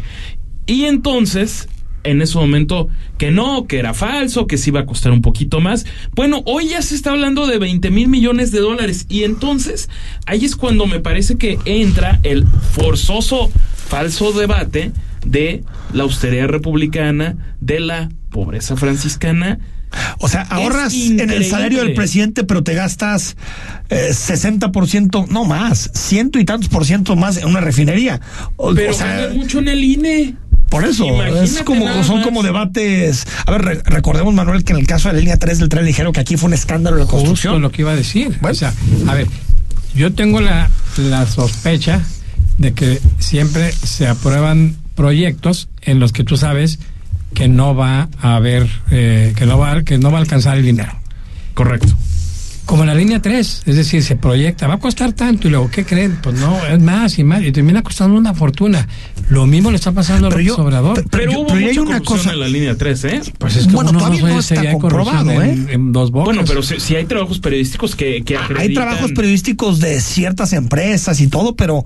[0.67, 1.69] Y entonces,
[2.07, 2.89] en ese momento,
[3.19, 5.87] que no, que era falso, que sí iba a costar un poquito más.
[6.15, 9.07] Bueno, hoy ya se está hablando de 20 mil millones de dólares.
[9.09, 9.89] Y entonces,
[10.27, 14.93] ahí es cuando me parece que entra el forzoso, falso debate
[15.25, 19.59] de la austeridad republicana, de la pobreza franciscana.
[20.19, 23.37] O sea, ahorras en el salario del presidente, pero te gastas
[23.89, 28.21] eh, 60%, no más, ciento y tantos por ciento más en una refinería.
[28.57, 30.35] O, Pero o sea, gana mucho en el INE.
[30.69, 33.25] Por eso, Imagínate es como, son como debates.
[33.47, 35.85] A ver, re- recordemos, Manuel, que en el caso de la línea 3 del tren
[35.85, 37.63] ligero, que aquí fue un escándalo de la Justo construcción.
[37.63, 38.37] lo que iba a decir.
[38.41, 38.53] Bueno.
[38.53, 38.73] O sea,
[39.09, 39.27] a ver,
[39.95, 42.01] yo tengo la, la sospecha
[42.59, 46.79] de que siempre se aprueban proyectos en los que tú sabes
[47.35, 50.65] que no va a haber, eh, que no va, que no va a alcanzar el
[50.65, 50.93] dinero.
[51.55, 51.95] Correcto.
[52.65, 55.85] Como la línea 3, es decir, se proyecta, va a costar tanto y luego, ¿qué
[55.85, 56.19] creen?
[56.21, 58.89] Pues no, es más y más, y termina costando una fortuna.
[59.29, 60.95] Lo mismo le está pasando a Pero López yo- Obrador.
[60.95, 63.21] pero- Pero, yo- hubo pero mucha hay una cosa- en la línea 3, ¿eh?
[63.39, 65.67] Pues es que Bueno, uno todavía no si está hay comprobado, ¿eh?
[65.71, 66.27] en dos bocas.
[66.27, 70.53] Bueno, pero si, si hay trabajos periodísticos que, que Hay acreditan- trabajos periodísticos de ciertas
[70.53, 71.85] empresas y todo, pero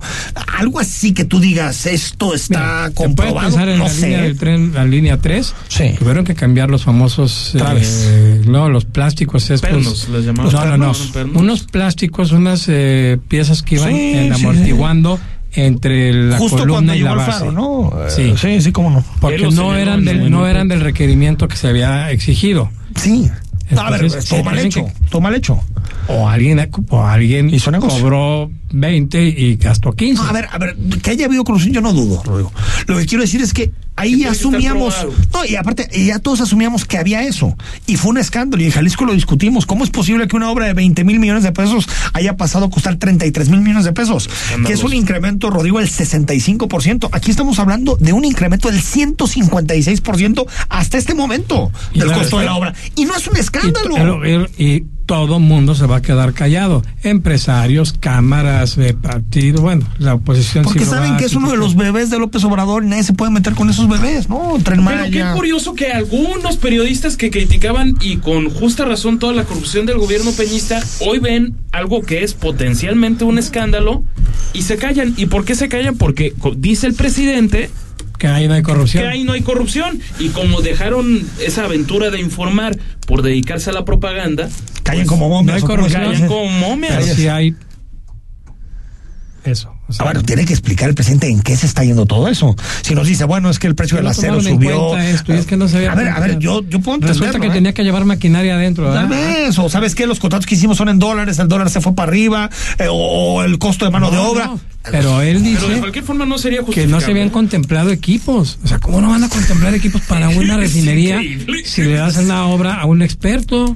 [0.59, 3.93] algo así que tú digas, esto está Mira, ¿te puedes comprobado, pensar en no la
[3.93, 4.23] línea sé.
[4.23, 5.53] del tren, la línea 3?
[5.67, 5.95] Sí.
[5.97, 9.61] Tuvieron que cambiar los famosos eh, no, los plásticos estos.
[9.61, 10.51] Pernos, les llamaban.
[10.53, 10.93] No, no,
[11.33, 11.39] no.
[11.39, 15.19] Unos plásticos, unas eh, piezas que iban sí, amortiguando
[15.53, 17.31] entre la Justo columna cuando y la el base.
[17.31, 17.93] faro, ¿no?
[18.09, 18.33] Sí.
[18.37, 19.03] sí, sí, cómo no.
[19.19, 22.69] Porque no eran del no eran del requerimiento que se había exigido.
[22.95, 23.29] Sí.
[23.77, 25.59] a ver, Entonces, estuvo se mal tienen hecho, estuvo mal hecho.
[26.07, 27.99] O alguien, o alguien Hizo negocio.
[28.01, 30.21] cobró 20 y gastó 15.
[30.23, 32.51] No, a ver, a ver, que haya habido corrupción, yo no dudo, Rodrigo.
[32.87, 34.95] Lo que quiero decir es que ahí asumíamos.
[35.33, 37.55] No, y aparte, y ya todos asumíamos que había eso.
[37.87, 38.63] Y fue un escándalo.
[38.63, 39.65] Y en Jalisco lo discutimos.
[39.65, 42.69] ¿Cómo es posible que una obra de 20 mil millones de pesos haya pasado a
[42.69, 44.29] costar 33 mil millones de pesos?
[44.65, 47.09] Que es un incremento, Rodrigo, del 65%.
[47.11, 52.45] Aquí estamos hablando de un incremento del 156% hasta este momento Y del costo de
[52.45, 52.73] la obra.
[52.95, 53.95] Y no es un Y, escándalo.
[53.95, 56.83] pero- pero- y todo mundo se va a quedar callado.
[57.03, 60.63] Empresarios, cámaras de partido, bueno, la oposición.
[60.63, 63.29] Porque saben que es uno de los bebés de López Obrador y nadie se puede
[63.29, 64.57] meter con esos bebés, ¿no?
[64.63, 69.43] Tren Pero qué curioso que algunos periodistas que criticaban y con justa razón toda la
[69.43, 74.05] corrupción del gobierno peñista hoy ven algo que es potencialmente un escándalo
[74.53, 75.13] y se callan.
[75.17, 75.97] ¿Y por qué se callan?
[75.97, 77.69] Porque dice el presidente
[78.21, 79.03] Que ahí no hay corrupción.
[79.03, 83.73] que ahí no hay corrupción y como dejaron esa aventura de informar por dedicarse a
[83.73, 84.47] la propaganda,
[84.83, 85.55] Callen como no momias.
[85.57, 86.13] hay ¿o cómo se corrupción.
[86.13, 86.97] callan como momias.
[87.03, 87.55] Pero sí hay
[89.43, 89.73] eso.
[89.91, 92.27] O sea, Ah, bueno, tiene que explicar el presidente en qué se está yendo todo
[92.27, 92.55] eso.
[92.81, 94.87] Si nos dice, bueno, es que el precio del acero subió.
[94.89, 96.95] cuenta esto, y es que no se había a ver, a ver, yo, yo puedo
[96.95, 97.15] entender.
[97.17, 99.09] Resulta que tenía que llevar maquinaria adentro, Tal ¿verdad?
[99.45, 101.93] vez, o sabes qué, los contratos que hicimos son en dólares, el dólar se fue
[101.93, 104.45] para arriba, eh, o el costo de mano de obra.
[104.47, 107.91] no, Pero él Pero de dice cualquier forma no sería que no se habían contemplado
[107.91, 108.57] equipos.
[108.63, 111.21] O sea, ¿cómo no van a contemplar equipos para una refinería
[111.65, 113.65] si le das una obra a un experto?
[113.65, 113.75] O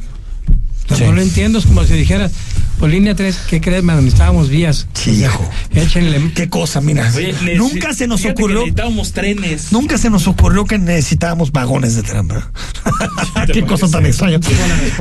[0.89, 1.03] sea, Sí.
[1.05, 2.31] No lo entiendo, es como si dijeras,
[2.79, 3.97] por línea 3, ¿qué crees, man?
[3.97, 4.87] Necesitábamos vías.
[4.93, 5.49] Sí, hijo.
[5.71, 6.31] Échenle.
[6.33, 7.09] Qué cosa, mira.
[7.15, 8.59] Oye, Nunca se nos ocurrió.
[8.59, 9.71] necesitábamos trenes.
[9.71, 12.27] Nunca se nos ocurrió que necesitábamos vagones de tren.
[12.27, 12.47] ¿verdad?
[13.53, 14.39] Qué cosa tan extraña.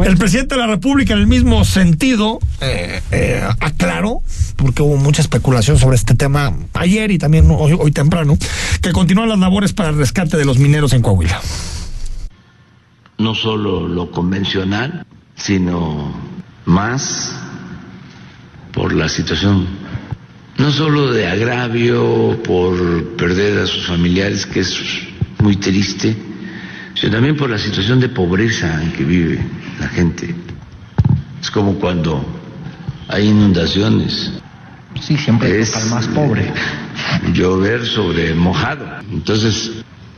[0.04, 4.22] El presidente de la República, en el mismo sentido, eh, eh, aclaró,
[4.56, 8.38] porque hubo mucha especulación sobre este tema ayer y también hoy, hoy temprano,
[8.80, 11.40] que continúan las labores para el rescate de los mineros en Coahuila.
[13.18, 15.06] no solo lo convencional,
[15.36, 16.12] sino
[16.64, 17.32] más
[18.74, 19.66] por la situación,
[20.58, 24.74] no solo de agravio por perder a sus familiares, que es
[25.40, 26.16] muy triste,
[26.94, 29.38] sino también por la situación de pobreza en que vive
[29.80, 30.34] la gente.
[31.40, 32.24] Es como cuando
[33.08, 34.32] hay inundaciones.
[35.00, 36.52] Sí, siempre es al más pobre.
[37.32, 38.86] llover sobre mojado.
[39.10, 39.70] Entonces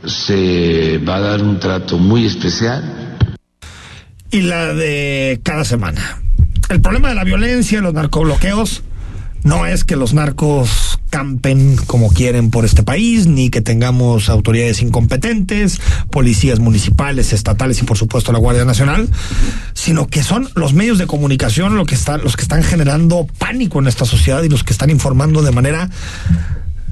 [0.05, 3.07] se va a dar un trato muy especial
[4.31, 6.01] y la de cada semana.
[6.69, 8.83] El problema de la violencia, los narcobloqueos,
[9.43, 14.81] no es que los narcos campen como quieren por este país, ni que tengamos autoridades
[14.81, 15.79] incompetentes,
[16.11, 19.07] policías municipales, estatales y por supuesto la Guardia Nacional,
[19.73, 23.79] sino que son los medios de comunicación lo que están, los que están generando pánico
[23.79, 25.89] en esta sociedad y los que están informando de manera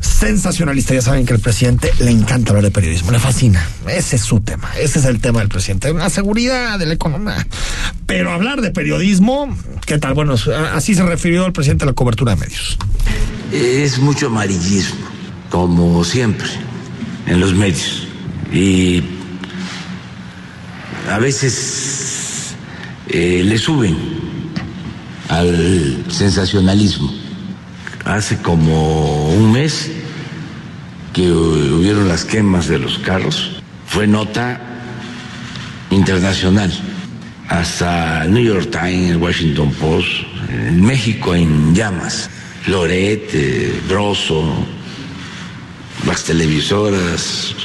[0.05, 0.93] sensacionalista.
[0.93, 3.67] Ya saben que al presidente le encanta hablar de periodismo, le fascina.
[3.87, 7.45] Ese es su tema, ese es el tema del presidente, la seguridad de la economía.
[8.05, 10.13] Pero hablar de periodismo, ¿qué tal?
[10.13, 10.35] Bueno,
[10.73, 12.77] así se refirió el presidente a la cobertura de medios.
[13.51, 15.05] es mucho amarillismo,
[15.49, 16.47] como siempre,
[17.27, 18.07] en los medios.
[18.51, 19.03] Y
[21.11, 22.55] a veces
[23.07, 23.95] eh, le suben
[25.29, 27.13] al sensacionalismo.
[28.05, 29.91] Hace como un mes
[31.16, 34.59] que hubieron las quemas de los carros, fue nota
[35.89, 36.70] internacional.
[37.47, 40.09] Hasta el New York Times, el Washington Post,
[40.49, 42.30] en México en llamas.
[42.68, 44.43] Loret, eh, Broso,
[46.05, 47.55] las televisoras.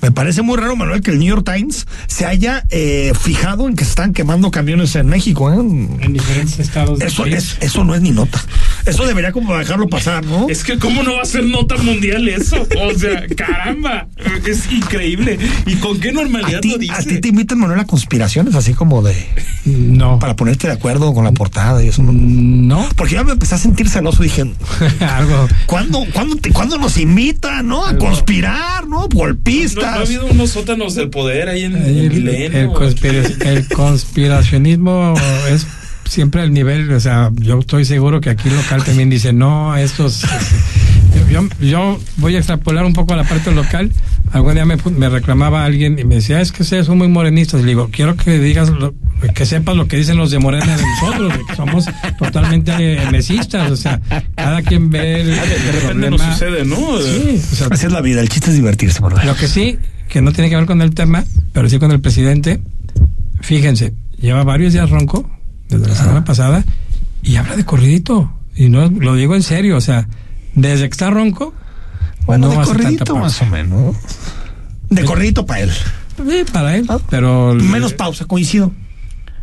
[0.00, 3.74] Me parece muy raro, Manuel, que el New York Times se haya eh, fijado en
[3.74, 5.52] que se están quemando camiones en México.
[5.52, 5.56] ¿eh?
[5.56, 8.40] En diferentes estados Eso, es, eso no es ni nota.
[8.86, 10.48] Eso debería como dejarlo pasar, ¿no?
[10.48, 12.66] Es que cómo no va a ser nota mundial eso.
[12.80, 14.08] O sea, caramba,
[14.46, 15.38] es increíble.
[15.66, 16.92] ¿Y con qué A normalidad ti, lo dice?
[16.92, 19.14] a ti te invitan, Manuel, a conspiraciones así como de...
[19.64, 20.18] No.
[20.18, 22.02] Para ponerte de acuerdo con la portada y eso.
[22.02, 22.12] ¿no?
[22.12, 22.88] No.
[22.96, 24.22] Porque ya me empecé a sentir celoso.
[24.22, 24.42] Dije,
[25.00, 25.48] Algo.
[25.66, 27.86] ¿cuándo, cuándo, te- cuándo nos invitan, no?
[27.86, 29.02] A conspirar, ¿no?
[29.04, 29.82] No, Golpistas.
[29.82, 32.58] no ha habido unos sótanos del poder ahí en, en El, Milenio.
[32.60, 35.14] el conspira- el conspiracionismo
[35.50, 35.66] es
[36.08, 40.24] siempre el nivel, o sea, yo estoy seguro que aquí local también dice, no, estos...
[41.30, 43.90] Yo, yo voy a extrapolar un poco a la parte local.
[44.32, 47.60] Algún día me, me reclamaba alguien y me decía, es que ustedes son muy morenistas.
[47.60, 48.94] Y le digo, quiero que digas, lo-
[49.34, 51.84] que sepas lo que dicen los de Morena de nosotros, de que somos
[52.18, 53.70] totalmente eh, mesistas.
[53.70, 54.00] O sea,
[54.36, 56.32] cada quien ve el, Ah, de, de el repente no problema.
[56.32, 56.76] sucede, ¿no?
[57.00, 59.24] Sí, o sea, Así es la vida, el chiste es divertirse, ¿verdad?
[59.24, 59.78] lo que sí,
[60.08, 62.60] que no tiene que ver con el tema, pero sí con el presidente,
[63.40, 65.28] fíjense, lleva varios días ronco,
[65.78, 66.64] desde la semana pasada,
[67.22, 68.32] y habla de corridito.
[68.56, 70.08] Y no lo digo en serio, o sea,
[70.54, 71.54] desde que está ronco,
[72.26, 73.96] Bueno, no de corridito más o menos.
[74.90, 75.70] De corridito para él.
[76.16, 77.54] Sí, para él, pero...
[77.54, 78.70] Menos pausa, coincido.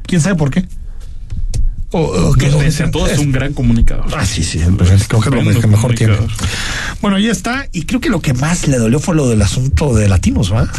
[0.05, 0.65] ¿Quién sabe por qué?
[1.91, 4.05] O, o que- Pese a todo, es un gran comunicador.
[4.15, 4.77] Ah, sí, sí, creo
[5.21, 6.15] que es lo que mejor tiene.
[7.01, 7.67] Bueno, ahí está.
[7.73, 10.69] Y creo que lo que más le dolió fue lo del asunto de latinos, ¿va?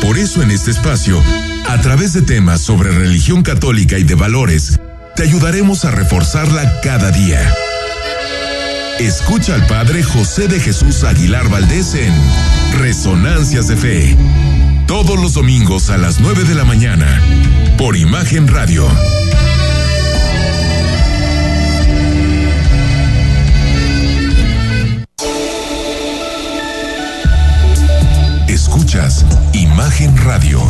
[0.00, 1.22] Por eso en este espacio,
[1.68, 4.80] a través de temas sobre religión católica y de valores,
[5.14, 7.54] te ayudaremos a reforzarla cada día.
[8.98, 12.14] Escucha al Padre José de Jesús Aguilar Valdés en
[12.78, 14.16] Resonancias de Fe,
[14.86, 17.20] todos los domingos a las 9 de la mañana,
[17.76, 18.88] por Imagen Radio.
[28.76, 29.24] Escuchas
[29.54, 30.60] Imagen Radio.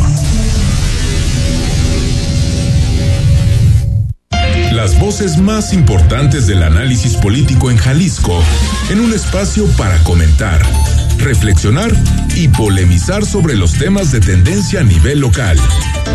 [4.71, 8.41] Las voces más importantes del análisis político en Jalisco,
[8.89, 10.61] en un espacio para comentar,
[11.17, 11.91] reflexionar
[12.33, 15.59] y polemizar sobre los temas de tendencia a nivel local,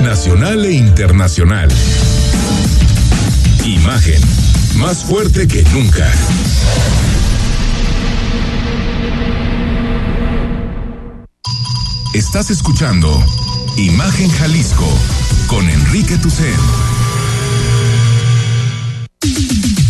[0.02, 1.68] nacional e internacional.
[3.66, 4.22] Imagen,
[4.76, 6.10] más fuerte que nunca.
[12.14, 13.08] Estás escuchando
[13.78, 14.86] Imagen Jalisco
[15.46, 16.54] con Enrique Tucen.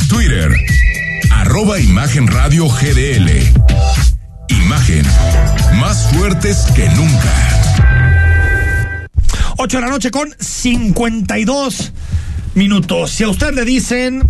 [0.09, 0.53] Twitter,
[1.33, 3.29] arroba Imagen Radio GDL.
[4.47, 5.05] Imagen,
[5.81, 7.35] más fuertes que nunca.
[9.57, 11.93] 8 de la noche con 52
[12.55, 13.11] minutos.
[13.11, 14.23] Si a usted le dicen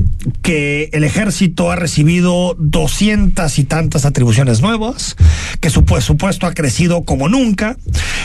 [0.42, 5.16] que el ejército ha recibido doscientas y tantas atribuciones nuevas,
[5.60, 7.76] que su presupuesto ha crecido como nunca,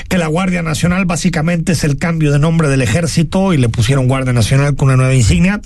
[0.09, 4.07] que la Guardia Nacional básicamente es el cambio de nombre del ejército y le pusieron
[4.07, 5.61] Guardia Nacional con una nueva insignia,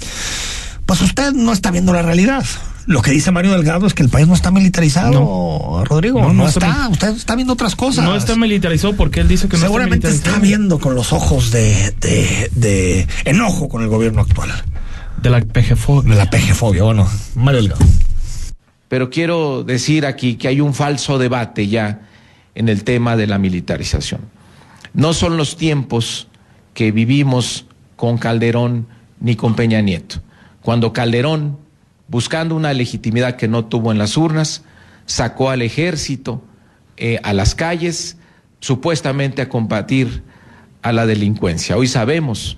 [0.91, 2.43] pues usted no está viendo la realidad.
[2.85, 6.19] Lo que dice Mario Delgado es que el país no está militarizado, Rodrigo.
[6.19, 6.67] No, No, no está.
[6.67, 8.03] está- Usted está viendo otras cosas.
[8.03, 11.95] No está militarizado porque él dice que no Seguramente está viendo con los ojos de,
[12.01, 14.51] de, de enojo con el gobierno actual.
[15.21, 16.09] De la PGFobia.
[16.11, 17.07] De la PGFobia, bueno.
[17.35, 17.85] Mario Delgado.
[18.89, 22.01] Pero quiero decir aquí que hay un falso debate ya
[22.53, 24.19] en el tema de la militarización.
[24.93, 26.27] No son los tiempos
[26.73, 27.65] que vivimos
[27.95, 28.87] con Calderón
[29.21, 30.21] ni con Peña Nieto.
[30.61, 31.57] Cuando Calderón,
[32.07, 34.63] buscando una legitimidad que no tuvo en las urnas,
[35.05, 36.43] sacó al ejército
[36.97, 38.17] eh, a las calles,
[38.59, 40.23] supuestamente a combatir
[40.81, 41.77] a la delincuencia.
[41.77, 42.57] Hoy sabemos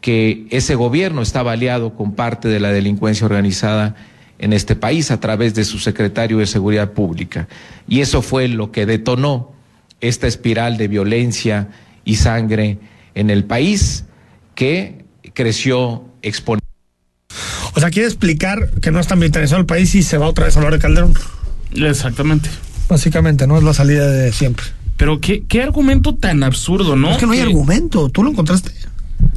[0.00, 3.94] que ese gobierno estaba aliado con parte de la delincuencia organizada
[4.38, 7.48] en este país a través de su secretario de Seguridad Pública.
[7.88, 9.52] Y eso fue lo que detonó
[10.00, 11.68] esta espiral de violencia
[12.04, 12.78] y sangre
[13.14, 14.04] en el país
[14.54, 16.61] que creció exponencialmente.
[17.74, 20.56] O sea, quiere explicar que no está militarizado el país y se va otra vez
[20.56, 21.14] a hablar de Calderón.
[21.74, 22.50] Exactamente.
[22.88, 24.66] Básicamente, no es la salida de siempre.
[24.98, 27.10] Pero qué, qué argumento tan absurdo, ¿no?
[27.12, 28.08] Es que no hay argumento.
[28.10, 28.72] ¿Tú lo encontraste?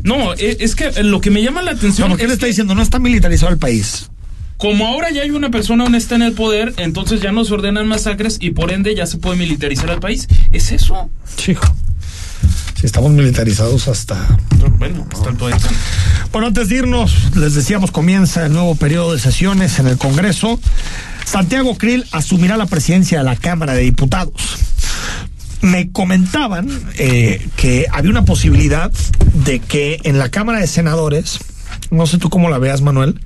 [0.03, 2.09] No, e- es que lo que me llama la atención.
[2.09, 4.09] No, él es está diciendo no está militarizado el país.
[4.57, 7.87] como ahora ya hay una persona honesta en el poder, entonces ya no se ordenan
[7.87, 10.27] masacres y por ende ya se puede militarizar al país.
[10.51, 11.09] ¿Es eso?
[11.37, 11.65] Chico.
[12.79, 14.37] Si estamos militarizados hasta.
[14.77, 15.55] Bueno, hasta el poder.
[16.35, 20.59] Bueno, antes de irnos, les decíamos, comienza el nuevo periodo de sesiones en el Congreso.
[21.23, 24.57] Santiago Krill asumirá la presidencia de la Cámara de Diputados.
[25.61, 26.67] Me comentaban
[26.97, 28.91] eh, que había una posibilidad
[29.45, 31.39] de que en la Cámara de Senadores,
[31.89, 33.21] no sé tú cómo la veas, Manuel,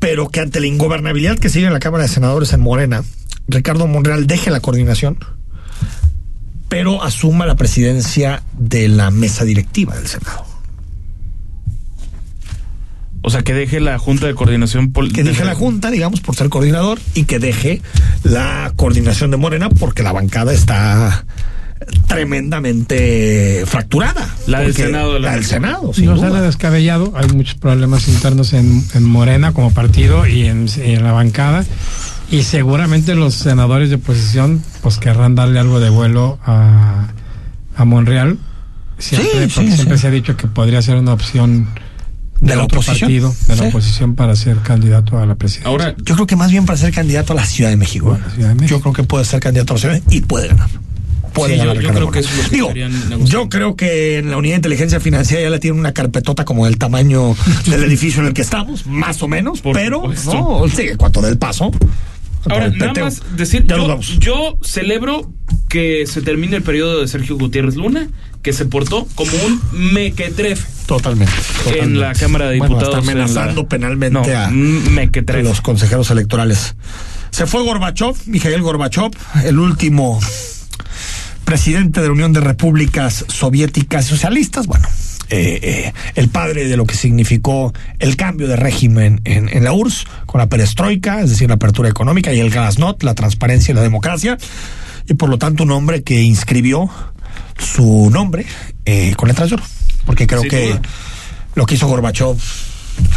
[0.00, 3.04] pero que ante la ingobernabilidad que sigue en la Cámara de Senadores en Morena,
[3.46, 5.16] Ricardo Monreal deje la coordinación,
[6.68, 10.49] pero asuma la presidencia de la mesa directiva del Senado.
[13.22, 16.48] O sea, que deje la Junta de Coordinación Que deje la Junta, digamos, por ser
[16.48, 17.82] coordinador, y que deje
[18.22, 21.24] la coordinación de Morena, porque la bancada está
[22.06, 24.28] tremendamente fracturada.
[24.46, 25.18] La del Senado.
[25.18, 25.92] La, del Senado.
[26.02, 30.92] No sale descabellado, hay muchos problemas internos en, en Morena como partido y en, y
[30.92, 31.64] en, la bancada.
[32.30, 37.08] Y seguramente los senadores de oposición pues querrán darle algo de vuelo a,
[37.76, 38.38] a Monreal.
[38.98, 40.02] Siempre, Sí, porque sí, siempre sí.
[40.02, 41.68] se ha dicho que podría ser una opción
[42.40, 43.08] ¿De la otro oposición?
[43.08, 43.68] partido, de la Sí.
[43.68, 45.68] oposición para ser candidato a la presidencia.
[45.68, 48.12] Ahora, Yo creo que más bien para ser candidato a la Ciudad de México.
[48.14, 48.70] A la Ciudad de México.
[48.76, 50.70] Yo creo que puede ser candidato a la Ciudad de México y puede ganar.
[51.34, 52.24] Puede Sí, ganar yo creo que Monreal.
[52.24, 52.84] eso es lo que
[53.14, 56.44] Digo, yo creo que en la unidad de inteligencia financiera ya le tienen una carpetota
[56.44, 57.36] como del tamaño
[57.66, 60.32] del edificio en el que estamos, más o menos, Por pero supuesto.
[60.34, 61.70] no, sí, cuanto del paso.
[62.48, 65.30] Ahora, nada más decir, yo, yo celebro
[65.68, 68.08] que se termine el periodo de Sergio Gutiérrez Luna,
[68.42, 69.60] que se portó como un
[69.92, 71.84] mequetrefe Totalmente, totalmente.
[71.84, 72.98] en la Cámara de Bueno, Diputados.
[72.98, 75.42] está la- amenazando penalmente No, a, un a mequetrefe.
[75.42, 76.74] los consejeros electorales.
[77.30, 79.10] Se fue Gorbachev, Mikhail Gorbachev,
[79.44, 80.18] el último
[81.44, 84.66] presidente de la Unión de Repúblicas Soviéticas Socialistas.
[84.66, 84.88] Bueno,
[85.30, 89.72] eh, eh, el padre de lo que significó el cambio de régimen en, en la
[89.72, 93.74] URSS, con la perestroika, es decir, la apertura económica, y el glasnost, la transparencia y
[93.74, 94.36] la democracia,
[95.08, 96.90] y por lo tanto un hombre que inscribió
[97.58, 98.46] su nombre
[98.84, 99.64] eh, con letras de oro,
[100.06, 100.82] porque creo que duda.
[101.54, 102.36] lo que hizo Gorbachev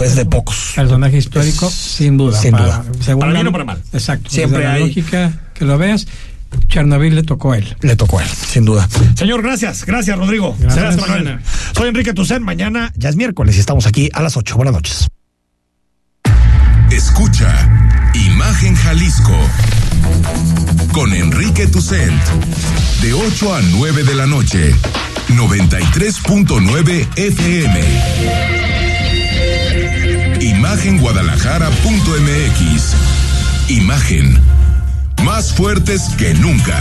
[0.04, 0.74] es de pocos.
[0.76, 2.40] Personaje histórico, sin duda.
[2.40, 2.84] sin duda.
[3.02, 3.82] según Para la- bien o para mal.
[3.92, 4.30] Exacto.
[4.30, 6.08] Siempre la hay- lógica que lo veas,
[6.68, 7.76] Chernobyl le tocó a él.
[7.82, 8.88] Le tocó a él, sin duda.
[9.16, 9.86] Señor, gracias.
[9.86, 10.56] Gracias, Rodrigo.
[10.60, 10.98] Gracias.
[11.08, 11.42] Mañana.
[11.76, 12.44] Soy Enrique Tucen.
[12.44, 14.56] Mañana ya es miércoles y estamos aquí a las 8.
[14.56, 15.08] Buenas noches.
[16.92, 17.50] Escucha
[18.14, 19.36] Imagen Jalisco
[20.92, 22.22] con Enrique Tucent
[23.02, 24.76] de 8 a 9 de la noche
[25.30, 27.82] 93.9 FM
[30.40, 32.96] Imagenguadalajara.mx
[33.70, 34.40] Imagen
[35.24, 36.78] más fuertes que nunca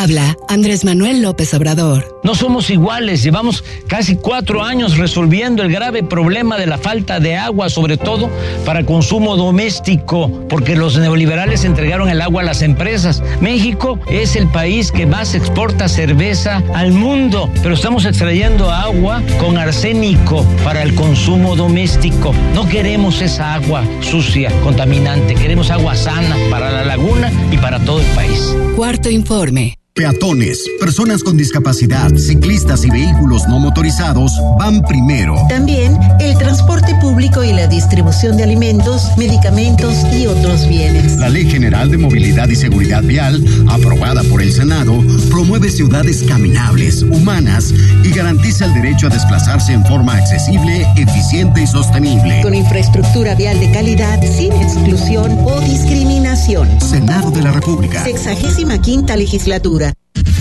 [0.00, 2.20] Habla Andrés Manuel López Obrador.
[2.22, 7.36] No somos iguales, llevamos casi cuatro años resolviendo el grave problema de la falta de
[7.36, 8.30] agua, sobre todo
[8.64, 13.24] para consumo doméstico, porque los neoliberales entregaron el agua a las empresas.
[13.40, 19.58] México es el país que más exporta cerveza al mundo, pero estamos extrayendo agua con
[19.58, 22.32] arsénico para el consumo doméstico.
[22.54, 28.00] No queremos esa agua sucia, contaminante, queremos agua sana para la laguna y para todo
[28.00, 28.54] el país.
[28.76, 29.74] Cuarto informe.
[29.98, 35.34] Peatones, personas con discapacidad, ciclistas y vehículos no motorizados van primero.
[35.48, 41.16] También el transporte público y la distribución de alimentos, medicamentos y otros bienes.
[41.16, 47.02] La Ley General de Movilidad y Seguridad Vial, aprobada por el Senado, promueve ciudades caminables,
[47.02, 47.74] humanas
[48.04, 52.42] y garantiza el derecho a desplazarse en forma accesible, eficiente y sostenible.
[52.42, 56.68] Con infraestructura vial de calidad, sin exclusión o discriminación.
[56.80, 58.04] Senado de la República.
[58.04, 59.87] Sexagésima quinta legislatura.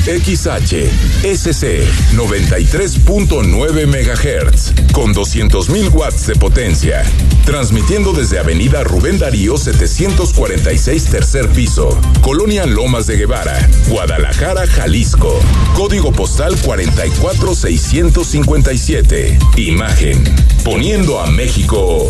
[0.08, 0.90] XH
[1.22, 1.84] SC
[2.16, 7.04] 93.9 MHz con 200.000 watts de potencia.
[7.46, 11.90] Transmitiendo desde Avenida Rubén Darío 746 tercer piso,
[12.22, 15.38] Colonia Lomas de Guevara, Guadalajara, Jalisco.
[15.76, 19.38] Código postal 44657.
[19.58, 20.24] Imagen.
[20.64, 22.10] Poniendo a México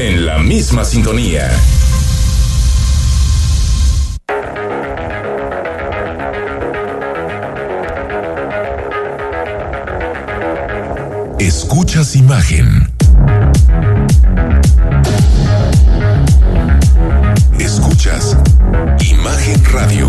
[0.00, 1.56] en la misma sintonía.
[11.38, 12.90] Escuchas imagen.
[17.58, 18.36] Escuchas
[19.00, 20.08] Imagen Radio.